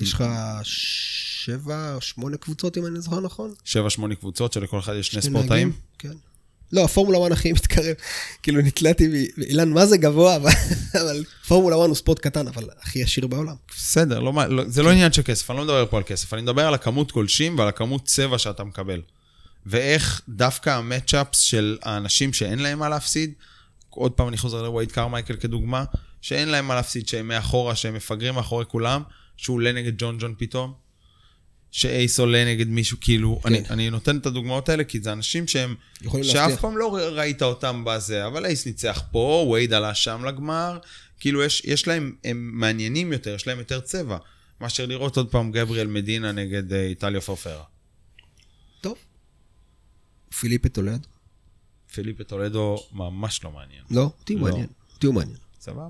[0.00, 0.24] יש לך
[0.62, 3.54] שבע או שמונה קבוצות, אם אני זוכר נכון?
[3.64, 3.70] 7-8
[4.20, 5.72] קבוצות שלכל אחד יש שני ספורטאים.
[5.98, 6.12] כן.
[6.72, 7.94] לא, הפורמולה 1 הכי מתקרב.
[8.42, 13.02] כאילו נתלתי, ב- אילן, מה זה גבוה, אבל- פורמולה 1 הוא ספורט קטן, אבל הכי
[13.02, 13.54] עשיר בעולם.
[13.76, 16.42] בסדר, לא, לא, זה לא עניין של כסף, אני לא מדבר פה על כסף, אני
[16.42, 19.00] מדבר על הכמות גולשים ועל הכמות צבע שאתה מקבל.
[19.66, 23.32] ואיך דווקא המצ'אפס של האנשים שאין להם מה להפסיד,
[23.90, 25.84] עוד פעם אני חוזר לווייד קרמייקל כדוגמה,
[26.20, 29.02] שאין להם מה להפסיד, שהם מאחורה, שהם מפגרים מאחורי כולם,
[29.36, 30.72] שהוא עולה נגד ג'ון ג'ון פתאום,
[31.70, 33.48] שאייס עולה נגד מישהו, כאילו, כן.
[33.48, 36.60] אני, אני נותן את הדוגמאות האלה, כי זה אנשים שהם, שאף להבטיח.
[36.60, 40.78] פעם לא ראית אותם בזה, אבל אייס ניצח פה, וייד עלה שם לגמר,
[41.20, 44.16] כאילו יש, יש להם, הם מעניינים יותר, יש להם יותר צבע.
[44.60, 47.62] מאשר לראות עוד פעם גבריאל מדינה נגד אה, איטליה פרפרה.
[50.40, 51.06] פיליפה טולד?
[51.94, 53.82] פיליפה טולדו ממש לא מעניין.
[53.90, 54.00] לא?
[54.20, 54.48] אותי הוא לא.
[54.48, 54.66] מעניין.
[54.94, 55.36] אותי הוא מעניין.
[55.60, 55.88] סבבה?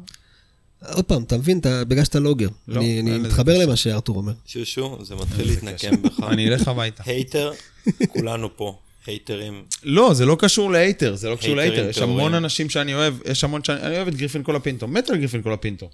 [0.92, 2.48] עוד פעם, אתה מבין, אתה- בגלל שאתה logger.
[2.68, 3.58] לא, אני אני מתחבר.
[3.58, 4.32] למה שארתור אומר.
[4.46, 6.20] שושו, זה מתחיל להתנקם בך.
[6.28, 7.02] אני אלך הביתה.
[7.06, 7.52] hater,
[8.12, 8.78] כולנו פה.
[9.06, 9.64] הייטרים.
[9.82, 11.88] לא, זה לא קשור להייטר, זה לא קשור ל hater.
[11.88, 11.98] יש.
[11.98, 15.42] המון אנשים שאני אוהב, יש המון שאני, אני אוהב את גריפין קולפינטו, מת על גריפין
[15.42, 15.90] קולפינטו.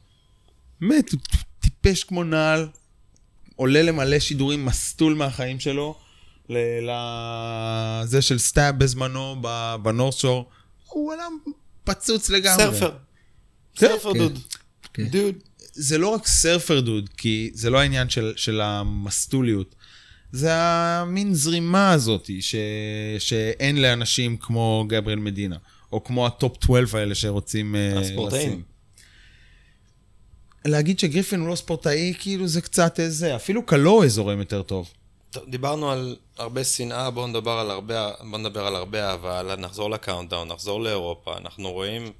[0.80, 1.20] מת, הוא
[1.60, 2.68] טיפש כמו נעל,
[3.56, 5.98] עולה למלא שידורים מסטול מהחיים שלו,
[6.82, 10.48] לזה של סטאב בזמנו ב- בנורס שור,
[10.88, 11.24] הוא עלה
[11.84, 12.64] פצוץ לגמרי.
[12.64, 12.92] surfer.
[13.76, 14.12] כן, surfer.
[14.12, 14.38] dude.
[14.94, 15.04] כן.
[15.08, 15.34] dude.
[15.74, 19.74] זה לא רק surfer dude, כי זה לא העניין של, של המסטוליות.
[20.32, 22.54] זה המין זרימה הזאת ש,
[23.18, 25.56] שאין לאנשים כמו גבריאל מדינה,
[25.92, 28.48] או כמו ה top 12 האלה שרוצים אה, הספורטאים.
[28.48, 28.62] לשים.
[30.64, 34.90] להגיד שגריפין הוא לא ספורטאי, כאילו זה קצת איזה, אפילו קלואה זורם יותר טוב.
[35.32, 39.56] טוב, דיברנו על הרבה שנאה, בואו נדבר על הרבה, בוא נדבר על הרבה אהבה, על-
[39.56, 42.12] נחזור ל Countdown, נחזור לאירופה, אנחנו רואים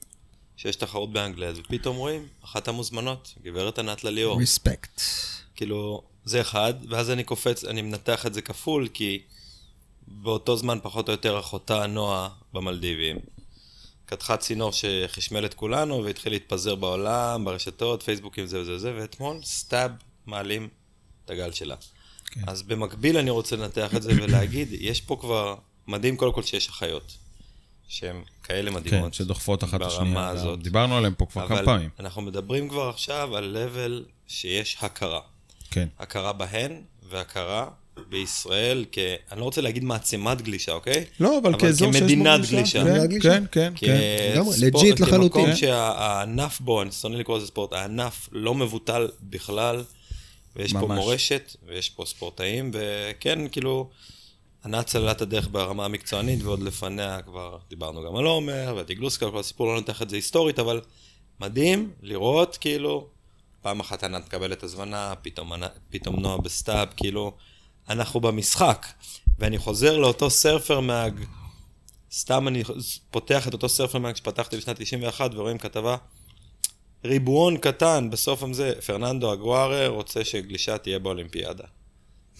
[0.56, 4.38] שיש תחרות באנגליה, ופתאום רואים, אחת המוזמנות, גברת ענת לליאור.
[4.38, 5.00] respect.
[5.56, 9.22] כאילו, זה אחד, ואז אני קופץ, אני מנתח את זה כפול, כי
[10.08, 13.16] באותו זמן פחות או יותר אחותה נועה במלדיבים.
[14.06, 19.90] קדחה צינור שחשמל את כולנו והתחיל להתפזר בעולם, ברשתות, פייסבוקים זה וזה וזה, ואתמול סטאב
[20.26, 20.68] מעלים
[21.24, 21.74] את הגל שלה.
[22.32, 22.40] כן.
[22.46, 25.54] אז במקביל אני רוצה לנתח את זה ולהגיד, יש פה כבר,
[25.88, 27.16] מדהים קודם כל שיש אחיות,
[27.88, 29.14] שהן כאלה כן, מדהימות.
[29.14, 30.28] שדוחפות אחת את השנייה.
[30.28, 30.62] הזאת.
[30.62, 31.90] דיברנו עליהם פה כבר כמה אבל פעמים.
[32.00, 35.20] אנחנו מדברים כבר עכשיו על level שיש הכרה.
[35.70, 35.88] כן.
[35.98, 36.72] הכרה בהן
[37.10, 37.68] והכרה
[38.08, 38.98] בישראל כ...
[39.32, 41.04] אני לא רוצה להגיד מעצמת גלישה, אוקיי?
[41.20, 42.82] לא, אבל כאזור שיש בו כמדינת גלישה.
[42.84, 43.00] גלישה.
[43.00, 43.28] כן, גלישה.
[43.30, 43.98] כן, כן, כן.
[44.34, 45.42] לגמרי, כספורט- legit לחלוטין.
[45.44, 49.84] כמקום שהענף בו, אני שונא לקרוא לזה ספורט, הענף לא מבוטל בכלל,
[50.56, 50.98] ויש פה ממש.
[50.98, 53.90] מורשת, ויש פה ספורטאים, וכן, כאילו,
[54.64, 59.38] ענת צללה את הדרך ברמה המקצוענית, ועוד לפניה כבר דיברנו גם על עומר, וטיגלוסקה, כל
[59.38, 60.80] הסיפור, לא נתח את זה היסטורית, אבל
[61.40, 63.08] מדהים לראות, כאילו,
[63.62, 65.52] פעם אחת ענת מקבלת הזמנה, פתאום,
[65.90, 67.32] פתאום נועה בסטאב, כאילו,
[67.88, 68.86] אנחנו במשחק.
[69.38, 71.20] ואני חוזר לאותו Surfer Mag,
[72.12, 72.62] סתם אני
[73.10, 75.96] פותח את אותו Surfer Mag שפתחתי בשנת 91 ורואים כתבה,
[77.04, 81.64] ריבועון קטן בסוף הזה, פרננדו אגוארה רוצה שגלישה תהיה באולימפיאדה.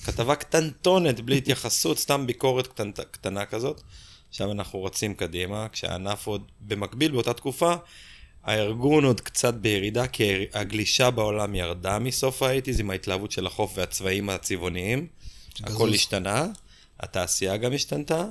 [0.04, 3.80] כתבה קטנטונת, בלי התייחסות, סתם ביקורת קטנט, קטנה כזאת.
[4.28, 7.74] עכשיו אנחנו רצים קדימה, כשהענף עוד במקביל באותה תקופה,
[8.44, 14.30] הארגון עוד קצת בירידה, כי הגלישה בעולם ירדה מסוף האייטיז עם ההתלהבות של החוף והצבעים
[14.30, 15.06] הצבעוניים.
[15.62, 16.46] הכל השתנה,
[17.00, 18.24] התעשייה גם השתנתה.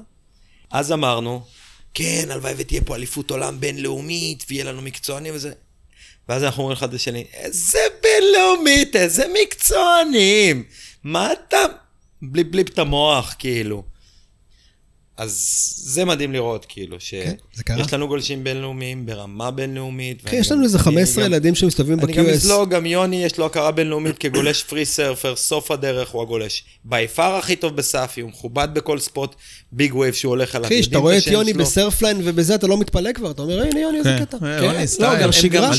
[0.72, 1.46] אז אמרנו,
[1.94, 5.54] כן, הלוואי ותהיה פה אליפות עולם בינלאומית, ויהיה לנו מקצוענים וזה.
[6.30, 10.64] ואז אנחנו אומרים אחד לשני, איזה בינלאומית, איזה מקצוענים.
[11.04, 11.58] מה אתה...
[12.22, 13.84] בליפ בליפ את המוח, כאילו.
[15.22, 17.34] אז זה מדהים לראות, כאילו, כן.
[17.78, 20.22] שיש לנו גולשים בינלאומיים ברמה בינלאומית.
[20.26, 22.32] כן, יש לנו איזה אני 15 גם- ילדים שמסתובבים אני גם ב-QS.
[22.32, 26.64] אזלוג, גם יוני יש לו הכרה בינלאומית כגולש פרי סרפר, סוף הדרך הוא הגולש.
[26.86, 29.36] בי פאר הכי טוב בסאפי, הוא מכובד בכל ספוט
[29.72, 30.68] big wave שהוא הולך עליו.
[30.68, 31.54] אחי, כשאתה רואה את יוני.
[31.54, 34.38] ב Surfline ובזה אתה לא מתפלא כבר, אתה אומר, הנה יוני, איזה כן, קטע.
[34.40, 35.22] כן, יוני, לא, סטייל.
[35.24, 35.72] גם שגרה.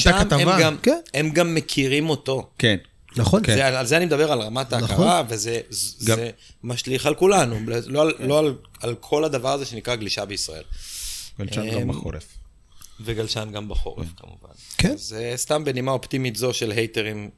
[0.82, 0.98] כן.
[1.14, 2.46] הם גם מכירים אותו.
[2.58, 2.76] כן.
[3.16, 3.42] נכון.
[3.44, 3.54] כן.
[3.54, 5.60] זה, על זה אני מדבר, על רמת ההכרה, וזה
[6.04, 6.30] גם- זה
[6.64, 7.56] משליך על כולנו,
[7.86, 10.62] לא, על, לא על, על כל הדבר הזה שנקרא גלישה בישראל.
[11.40, 12.24] גלשן גם בחורף.
[13.04, 14.54] וגלשן גם בחורף, כמובן.
[14.78, 14.92] כן.
[14.92, 17.30] אז אה, סתם בנימה אופטימית זו של הייטרים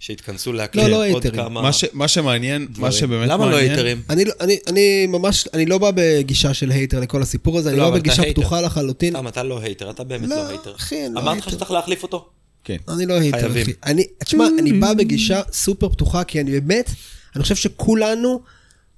[0.00, 1.34] שהתכנסו להקליט לא, לא עוד הייטרים.
[1.44, 1.62] כמה...
[1.62, 2.92] מה ש- מה שמעניין, מה דברים.
[2.92, 3.70] שבאמת למה לא מעניין...
[3.70, 4.02] הייטרים?
[4.10, 7.76] אני, לא- אני, אני ממש, אני לא בא בגישה של hater לכל הסיפור הזה, אני
[7.78, 8.40] לא, לא אבל אתה בגישה hater.
[8.40, 9.12] פתוחה לחלוטין.
[9.14, 10.74] סתם, אתה לא hater, אתה באמת לא, לא hater.
[10.76, 11.56] אחי, אני לא אמרתי לך hater.
[11.56, 12.28] שצריך להחליף אותו?
[12.64, 12.76] כן.
[12.88, 13.74] אני לא hater, חייבים.
[13.86, 16.90] אני, תשמע, אני בא בגישה סופר פתוחה, כי אני באמת,
[17.36, 18.40] אני חושב שכולנו,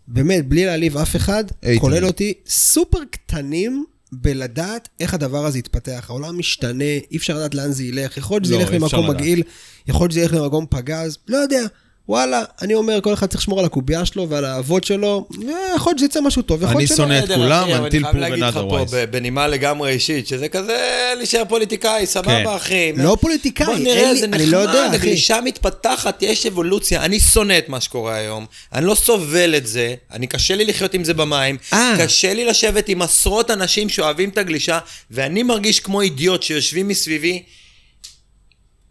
[0.08, 1.44] באמת, בלי להעליב אף אחד.
[1.78, 6.06] כולל אותי, סופר קטנים בלדעת איך הדבר הזה יתפתח.
[6.08, 8.16] העולם משתנה, אי אפשר לדעת לאן זה ילך.
[8.16, 9.10] יכול להיות שזה לא, ילך למקום.
[9.10, 9.42] מגעיל,
[9.86, 11.62] יכול להיות שזה ילך למקום פגז, לא יודע.
[12.08, 15.46] וואלה, אני אומר, כל אחד צריך לשמור על הקובייה שלו ועל האהבות שלו, ויכול
[15.90, 16.96] להיות שזה יצא משהו טוב, יכול אני להיות שלא.
[16.96, 19.06] שונא את כולם, אחי, אבל until אני חייב proven להגיד לך פה, otherwise.
[19.10, 20.76] בנימה לגמרי אישית, שזה כזה
[21.16, 22.06] להישאר פוליטיקאי, כן.
[22.06, 22.92] סבבה, אחי.
[22.96, 25.06] לא פוליטיקאי, בוא אין נראה, לי- זה אני לא יודע, נחמד, אחי.
[25.06, 27.04] הגלישה מתפתחת, יש אבולוציה.
[27.04, 30.94] אני שונא את מה שקורה היום, אני לא סובל את זה, אני קשה לי לחיות
[30.94, 31.94] עם זה במים, אה.
[31.98, 34.78] קשה לי לשבת עם עשרות אנשים שאוהבים את הגלישה,
[35.10, 37.42] ואני מרגיש כמו אידיוט שיושבים מסביבי.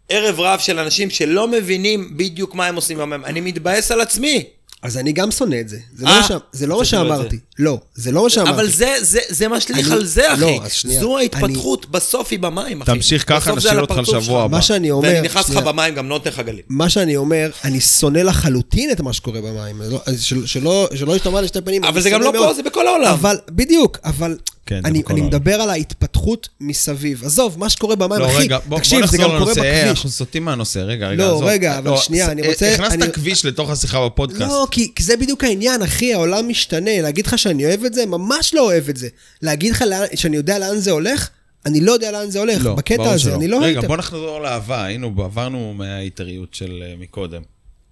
[0.08, 3.24] ערב רב של אנשים שלא מבינים בדיוק מה הם עושים במים.
[3.24, 4.44] אני מתבאס על עצמי.
[4.82, 5.78] אז אני גם שונא את זה.
[5.96, 7.38] זה לא אה, מה ש- זה לא מה לראות את שאמרתי.
[7.58, 8.50] לא, זה לא מה שאמרתי.
[8.50, 10.40] אבל זה, זה, זה משליך אני- על זה, אחי.
[10.40, 11.00] לא, אז שנייה.
[11.00, 12.92] זו ההתפתחות, בסוף היא במים, אחי.
[12.92, 14.42] תמשיך ככה, זה נשאיר אותך לשבוע.
[14.44, 14.56] הבא.
[14.56, 15.08] מה שאני אומר...
[15.08, 16.62] ואני נכנס לך במים, גם לא נותן לך גלים.
[16.68, 19.82] מה שאני אומר, אני שונא לחלוטין את מה שקורה במים.
[19.82, 20.00] לא-
[20.46, 21.84] שלא שלא ישתמע לשתי פנים.
[21.84, 22.32] אבל אני זה גם לא.
[22.38, 23.06] פה, זה בכל העולם.
[23.12, 24.36] אבל, בדיוק, אבל
[24.66, 25.26] כן, אני, אני העולם.
[25.26, 27.24] מדבר על ההתפתחות מסביב.
[27.24, 29.72] עזוב, מה שקורה במים, לא, אחי, רגע, בוא, תקשיב, בוא זה גם קורה לנושא, אה,
[29.74, 29.88] בכביש.
[29.90, 31.44] אנחנו סוטים מהנושא, רגע, רגע, לא, עזוב.
[31.44, 34.40] רגע, אבל שנייה, אני אה, רוצה- הכנסת אני- כביש לתוך השיחה בפודקאסט.
[34.42, 37.00] לא, כי, כי זה בדיוק העניין, אחי, העולם משתנה.
[37.02, 38.06] להגיד לך שאני אוהב את זה?
[38.06, 39.08] ממש לא אוהב את זה.
[39.42, 41.28] להגיד לך לאן, שאני יודע לאן זה הולך?
[41.66, 42.64] אני לא יודע לאן זה הולך.
[42.64, 43.34] לא, בקטע הזה, שלא.
[43.34, 43.86] אני לא רגע, הייטר.
[43.88, 47.42] בוא נחזור לאהבה, היינו, עברנו מההיתריות של אה, מקודם,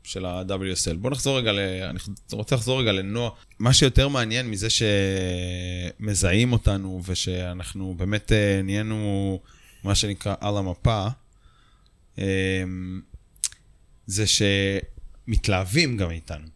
[0.04, 0.96] של ה-WSL.
[0.96, 1.58] בוא נחזור רגע ל...
[1.58, 1.98] אני
[2.32, 3.30] רוצה לחזור רגע לנועה.
[3.58, 4.68] מה שיותר מעניין מזה
[6.00, 9.40] שמזהים אותנו, ושאנחנו באמת אה, נהיינו,
[9.84, 11.06] מה שנקרא, על המפה,
[12.18, 12.24] אה,
[14.06, 14.24] זה
[15.26, 16.46] שמתלהבים גם איתנו.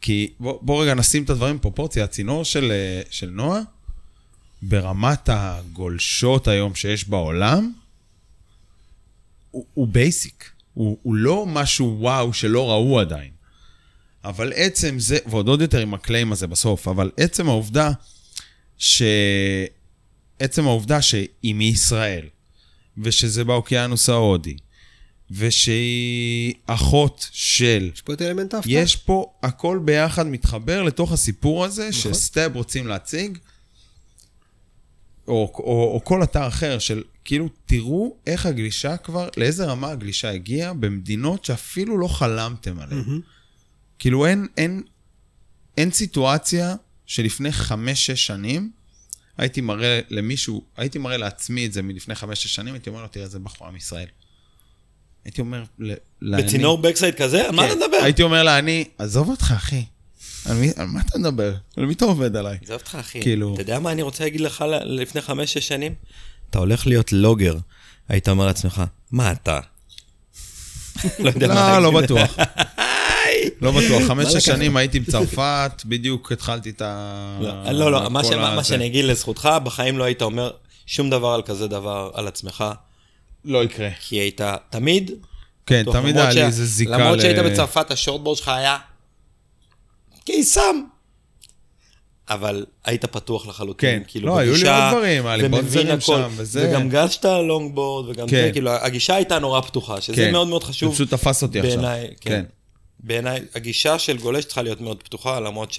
[0.00, 2.04] כי בוא, בוא רגע נשים את הדברים בפרופורציה.
[2.04, 3.60] הצינור של, אה, של נועה,
[4.62, 7.72] ברמת הגולשות היום שיש בעולם,
[9.50, 10.51] הוא, הוא basic.
[10.74, 13.30] הוא, הוא לא משהו וואו שלא ראו עדיין.
[14.24, 17.90] אבל עצם זה, ועוד עוד יותר עם ה claim הזה בסוף, אבל עצם העובדה
[18.78, 19.02] ש...
[20.38, 22.26] עצם העובדה שהיא מישראל,
[22.98, 24.56] ושזה באוקיינוס ההודי,
[25.30, 28.72] ושהיא אחות של יש פה את אלמנט ההפתעה.
[28.72, 32.14] יש פה הכל ביחד מתחבר לתוך הסיפור הזה נכון.
[32.14, 33.38] שסטאב רוצים להציג,
[35.28, 40.30] או, או, או כל אתר אחר של כאילו, תראו איך הגלישה כבר, לאיזה רמה הגלישה
[40.30, 43.04] הגיעה במדינות שאפילו לא חלמתם עליהן.
[43.98, 44.82] כאילו אין, אין,
[45.76, 46.74] אין סיטואציה
[47.06, 48.70] שלפני חמש-שש שנים,
[49.38, 53.26] הייתי מראה למישהו, הייתי מראה לעצמי את זה מלפני חמש-שש שנים, הייתי אומר לו, תראה,
[53.28, 54.06] זה בחורה מישראל.
[55.24, 55.64] הייתי אומר,
[56.20, 57.44] לעני- בצינור בקסייד כזה?
[57.48, 57.78] על מה אתה כן.
[57.80, 57.96] מדבר?
[58.02, 59.84] הייתי אומר לה, אני, עזוב אותך, אחי.
[60.46, 61.54] על, מי, על מה אתה מדבר?
[61.76, 62.58] על מי אתה עובד עליי?
[62.62, 63.22] עזוב אותך, אחי.
[63.22, 65.94] כאילו- אתה יודע מה אני רוצה להגיד לך לפני חמש-שש שנים?
[66.52, 67.56] אתה הולך להיות לוגר.
[68.08, 69.60] היית אומר לעצמך, מה אתה?
[71.18, 72.00] לא יודע מה לא, לא.
[72.00, 72.36] בטוח.
[73.60, 74.02] לא בטוח.
[74.06, 74.46] חמש-שש?
[74.46, 77.38] שנים הייתי בצרפת, בדיוק התחלתי את ה...
[77.40, 80.50] לא, לא, לא, מה שאני אגיד לזכותך, בחיים לא היית אומר
[80.86, 82.64] שום דבר על כזה דבר על עצמך,
[83.44, 83.88] לא יקרה.
[84.00, 84.40] כי היית
[84.70, 85.10] תמיד...
[85.66, 87.00] כן, תמיד היה לי איזה זיקה ל...
[87.00, 88.78] למרות שהיית בצרפת, השורטבורד שלך היה
[90.24, 90.82] קיסם.
[92.28, 94.02] אבל היית פתוח לחלוטין, כן.
[94.06, 96.00] כאילו לא, היו לי בגישה, עוד דברים, היה לי בונזרים הכל.
[96.00, 96.68] שם, וזה.
[96.70, 98.36] וגם גשת לונגבורד, וגם כן.
[98.46, 100.32] זה, כאילו, הגישה הייתה נורא פתוחה, שזה כן.
[100.32, 100.94] מאוד מאוד זה חשוב.
[100.94, 101.72] פשוט תפס אותי עכשיו.
[101.72, 102.30] בעיניי, כן.
[102.30, 102.44] כן.
[103.00, 105.72] בעיניי, הגישה של גולש צריכה להיות מאוד פתוחה, למרות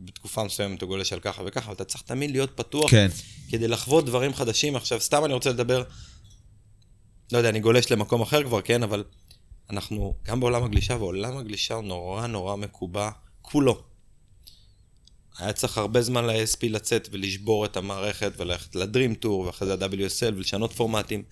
[0.00, 3.08] שבתקופה מסוימת הוא גולש על ככה וככה, אבל אתה צריך תמיד להיות פתוח, כן.
[3.50, 4.76] כדי לחוות דברים חדשים.
[4.76, 5.82] עכשיו, סתם אני רוצה לדבר,
[7.32, 9.04] לא יודע, אני גולש למקום אחר כבר, כן, אבל
[9.70, 13.10] אנחנו גם בעולם הגלישה, ועולם הגלישה הוא נורא נורא מקובע,
[13.42, 13.93] כולו.
[15.38, 20.34] היה צריך הרבה זמן ל-ASP לצאת ולשבור את המערכת וללכת לדרים טור ואחרי זה ה-WSL
[20.36, 21.22] ולשנות פורמטים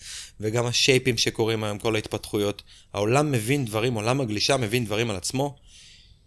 [0.41, 2.63] וגם השייפים שקורים היום, כל ההתפתחויות.
[2.93, 5.57] העולם מבין דברים, עולם הגלישה מבין דברים על עצמו,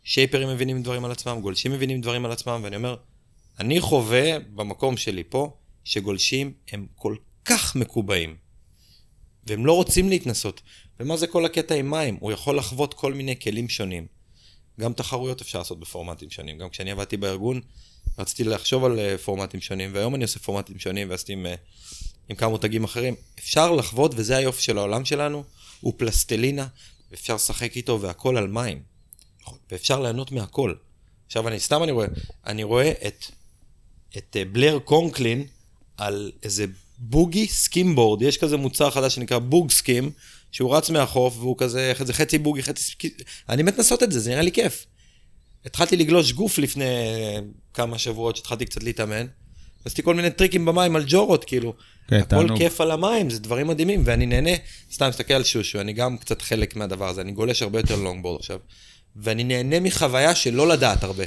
[0.04, 2.96] שייפרים מבינים דברים על עצמם, גולשים מבינים דברים על עצמם, ואני אומר,
[3.60, 7.16] אני חווה במקום שלי פה, שגולשים הם כל
[7.46, 8.36] כך מקובעים,
[9.48, 10.62] והם לא רוצים להתנסות.
[11.00, 12.18] ומה זה כל הקטע עם מים?
[12.20, 14.15] הוא יכול לחוות כל מיני כלים שונים.
[14.80, 16.58] גם תחרויות אפשר לעשות בפורמטים שונים.
[16.58, 17.62] גם כשאני עבדתי בארגון,
[18.18, 21.56] רציתי לחשוב על אה, פורמטים שונים, והיום אני עושה פורמטים שונים ועשיתי עם, אה,
[22.30, 23.16] עם כמה מותגים אחרים.
[23.40, 25.44] אפשר לחוות, וזה היופי של העולם שלנו,
[25.82, 26.68] הוא פלסטלינה,
[27.12, 28.82] ואפשר לשחק איתו והכל על מים.
[29.72, 30.74] ואפשר ליהנות מהכל.
[31.28, 32.08] עכשיו, אני סתם אני רואה,
[32.46, 33.26] אני רואה את,
[34.18, 35.46] את אה, בלייר קונקלין
[35.98, 36.66] על איזה
[36.98, 40.12] בוגי skimboard, יש כזה מוצר חדש שנקרא Boog Skim,
[40.52, 42.92] שהוא רץ מהחוף והוא כזה, זה חצי בוגי, חצי
[43.50, 44.86] אני מת לנסות את זה, זה נראה לי כיף.
[45.66, 46.86] התחלתי לגלוש גוף לפני
[47.74, 49.26] כמה שבועות, שהתחלתי קצת להתאמן.
[49.86, 51.74] עשיתי כל מיני טריקים במים על ג'ורות, כאילו.
[52.08, 52.58] כן, הכל תענוג.
[52.58, 54.50] כיף על המים, זה דברים מדהימים, ואני נהנה,
[54.94, 58.40] סתם מסתכל על שושו, אני גם קצת חלק מהדבר הזה, אני גולש הרבה יותר לונגבורד
[58.40, 58.60] עכשיו.
[59.16, 61.24] ואני נהנה מחוויה של לא לדעת הרבה.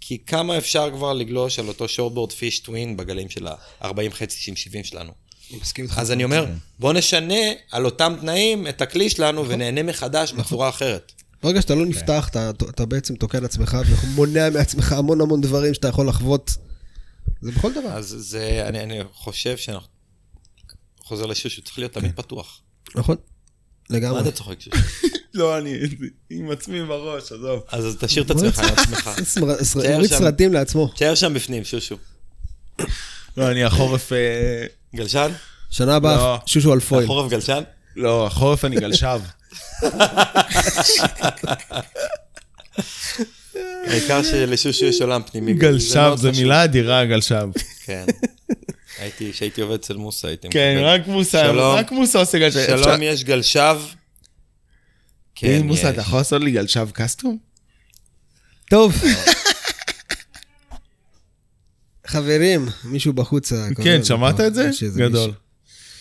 [0.00, 4.84] כי כמה אפשר כבר לגלוש על אותו שורטבורד פיש טווין בגלים של ה-40 חצי 70
[4.84, 5.12] שלנו.
[5.50, 5.98] אני מסכים איתך.
[5.98, 6.46] אז אני אומר,
[6.78, 7.34] בוא נשנה
[7.70, 9.54] על אותם תנאים את הכלי שלנו נכון.
[9.54, 11.12] ונהנה מחדש בצורה אחרת.
[11.42, 16.08] ברגע שאתה לא נפתח, אתה, בעצם תוקע לעצמך ומונע מעצמך המון המון דברים שאתה יכול
[16.08, 16.50] לחוות.
[17.42, 17.88] זה בכל דבר.
[17.88, 19.88] אז זה, אני, אני חושב שאנחנו...
[21.04, 22.60] חוזר לשושו, צריך להיות תמיד פתוח.
[22.94, 23.16] נכון?
[23.90, 24.20] מה לגמרי.
[24.20, 24.76] אתה צוחק שושו?
[25.34, 25.74] לא, אני
[26.30, 27.62] עם עצמי בראש, עזוב.
[27.68, 29.10] אז אז תשאיר את עצמך עם עצמך.
[30.18, 30.88] סרטים לעצמו.
[30.94, 31.96] תשאר שם בפנים, שושו.
[33.36, 34.12] לא, אני החורף...
[34.12, 35.30] אה, גלשן?
[35.70, 35.94] שנה לא.
[35.96, 37.06] הבאה, שושו על פויל.
[37.06, 37.62] חורף גלשן?
[37.96, 39.20] לא, החורף אני גלשב.
[43.86, 45.54] העיקר שלשושו יש עולם פנימי.
[45.54, 46.32] גלשב, זו.
[46.32, 47.48] מילה אדירה, גלשב.
[47.84, 48.04] כן.
[48.98, 50.86] הייתי, כשהייתי עובד אצל מוסה, הייתי כן, מקבל.
[50.86, 51.50] רק מוסה.
[51.52, 52.66] רק מוסה עושה גלשב.
[52.66, 53.76] שלום, יש גלשב?
[55.34, 55.86] כן, כן, מוסה, יש.
[55.86, 57.38] אתה יכול לעשות לי גלשב קסטום?
[58.70, 59.02] טוב.
[62.06, 63.52] חברים, מישהו בחוץ.
[63.82, 64.70] כן, זה שמעת את זה?
[64.96, 65.32] גדול.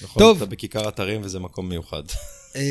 [0.03, 0.37] בכל טוב.
[0.37, 2.03] אתה בכיכר אתרים וזה מקום מיוחד.
[2.55, 2.61] אה,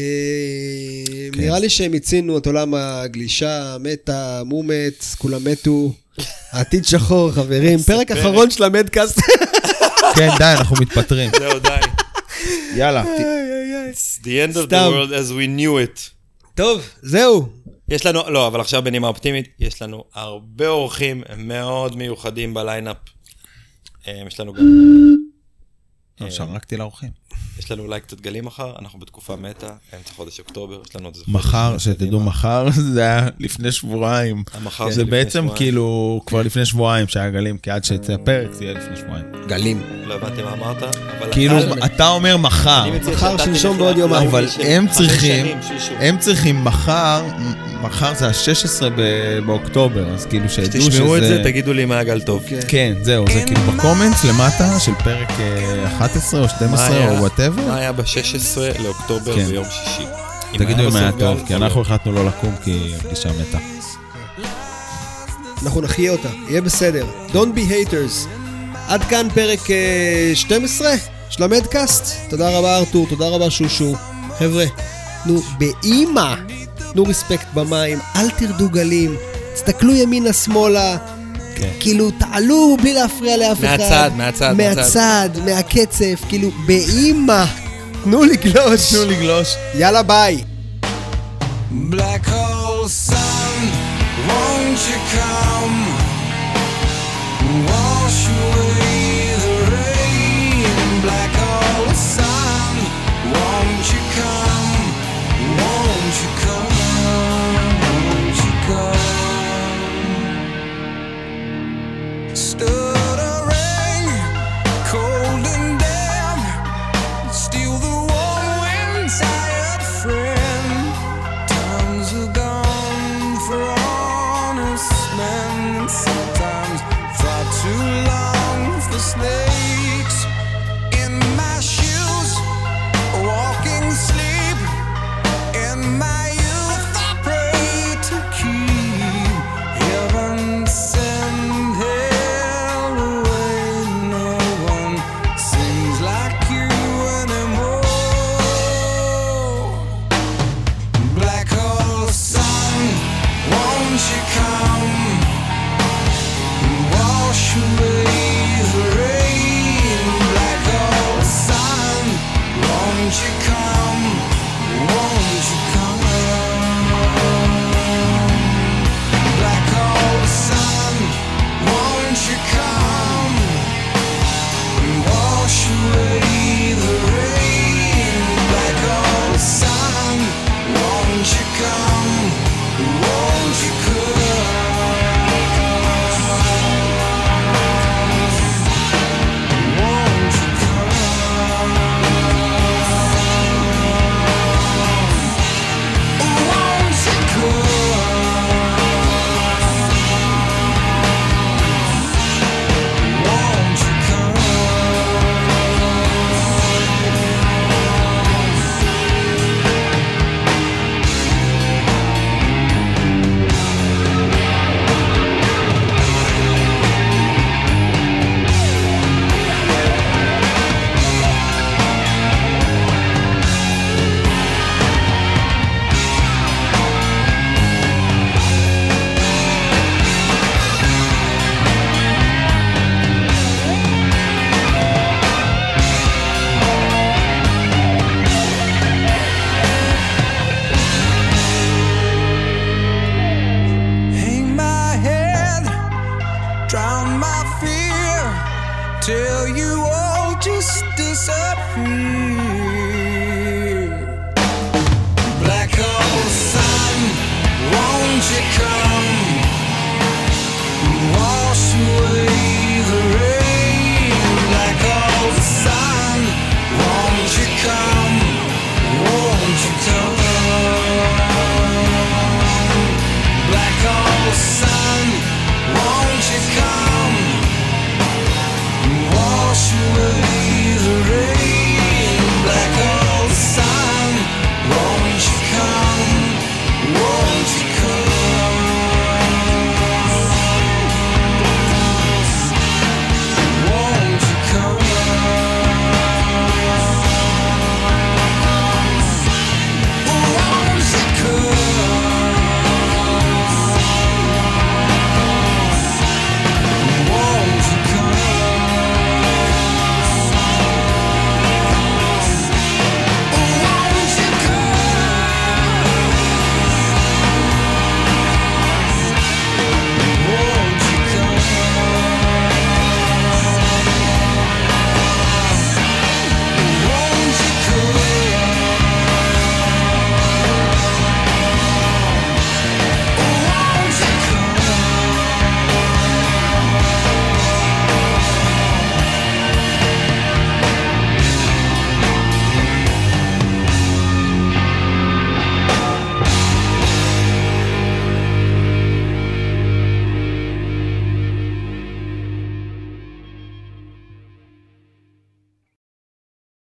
[1.32, 1.40] כן.
[1.40, 5.92] נראה לי שהם הצינו את עולם הגלישה, מתה, מומט, כולם מתו.
[6.52, 7.78] עתיד שחור, חברים.
[7.78, 8.10] פרק.
[8.10, 9.18] אחרון של המדקאסט.
[10.16, 11.30] כן, די, אנחנו מתפטרים.
[11.40, 11.80] זהו, די.
[12.76, 13.04] יאללה.
[13.92, 16.10] It's the end of the world as we knew it.
[16.54, 17.48] טוב, זהו.
[17.88, 22.96] יש לנו, לא, אבל עכשיו בנימה אופטימית, יש לנו הרבה אורחים מאוד מיוחדים בליינאפ.
[24.08, 24.64] אה, יש לנו גם,
[26.20, 27.10] לא, שרקתי לאורחים.
[27.58, 31.14] יש לנו אולי קצת גלים מחר, אנחנו בתקופה מתה, אמצע חודש אוקטובר, יש לנו עוד
[31.14, 32.20] איזה מחר, שתדעו.
[32.20, 34.42] מחר זה היה לפני שבועיים.
[34.54, 35.46] המחר זה בעצם.
[35.56, 39.24] כאילו כבר לפני שבועיים שהיה גלים, כי עד שיצא הפרק זה יהיה לפני שבועיים.
[39.46, 39.82] גלים.
[40.04, 41.32] לא הבנתי מה אמרת, אבל...
[41.32, 44.28] כאילו, אתה- אומר מחר, מחר, שלשום ועוד יומיים.
[44.28, 45.46] אבל הם צריכים.
[46.00, 47.24] הם צריכים מחר,
[47.84, 48.82] מחר זה ה-16
[49.46, 50.90] באוקטובר, אז כאילו שידעו שזה...
[50.90, 52.42] תשמעו את זה, תגידו לי מה הגל טוב.
[52.46, 52.60] כן.
[52.68, 57.10] כן, זהו, זה כאילו ב comments למטה של פרק אה, 11 או 12 מה היה-
[57.10, 57.62] או whatever.
[57.68, 59.44] מה היה ב-16 לאוקטובר כן.
[59.46, 60.04] ביום שישי?
[60.58, 63.58] תגידו אם היה טוב, כי אנחנו החלטנו לא לקום כי הפגישה מתה.
[65.62, 67.06] אנחנו נחיה אותה, יהיה בסדר.
[67.32, 68.28] Don't be haters.
[68.88, 70.94] עד כאן פרק אה, 12
[71.30, 72.14] של המדקאסט.
[72.30, 73.94] תודה רבה ארתור, תודה רבה שושו.
[74.38, 74.64] חבר'ה,
[75.26, 76.34] נו, באימא,
[76.94, 79.16] תנו רספקט במים, אל תרדו גלים,
[79.54, 80.96] תסתכלו ימינה-שמאלה.
[81.56, 81.68] כן.
[81.80, 83.68] כאילו, תעלו בלי להפריע לאף אחד.
[83.78, 87.44] מהצד, מהצד, מהצד, מהקצף, כאילו, באימא.
[88.04, 88.92] תנו לגלוש.
[88.92, 89.54] תנו לגלוש.
[89.74, 90.44] יאללה, ביי.
[91.90, 93.62] Black hole sun,
[94.28, 95.83] won't you come?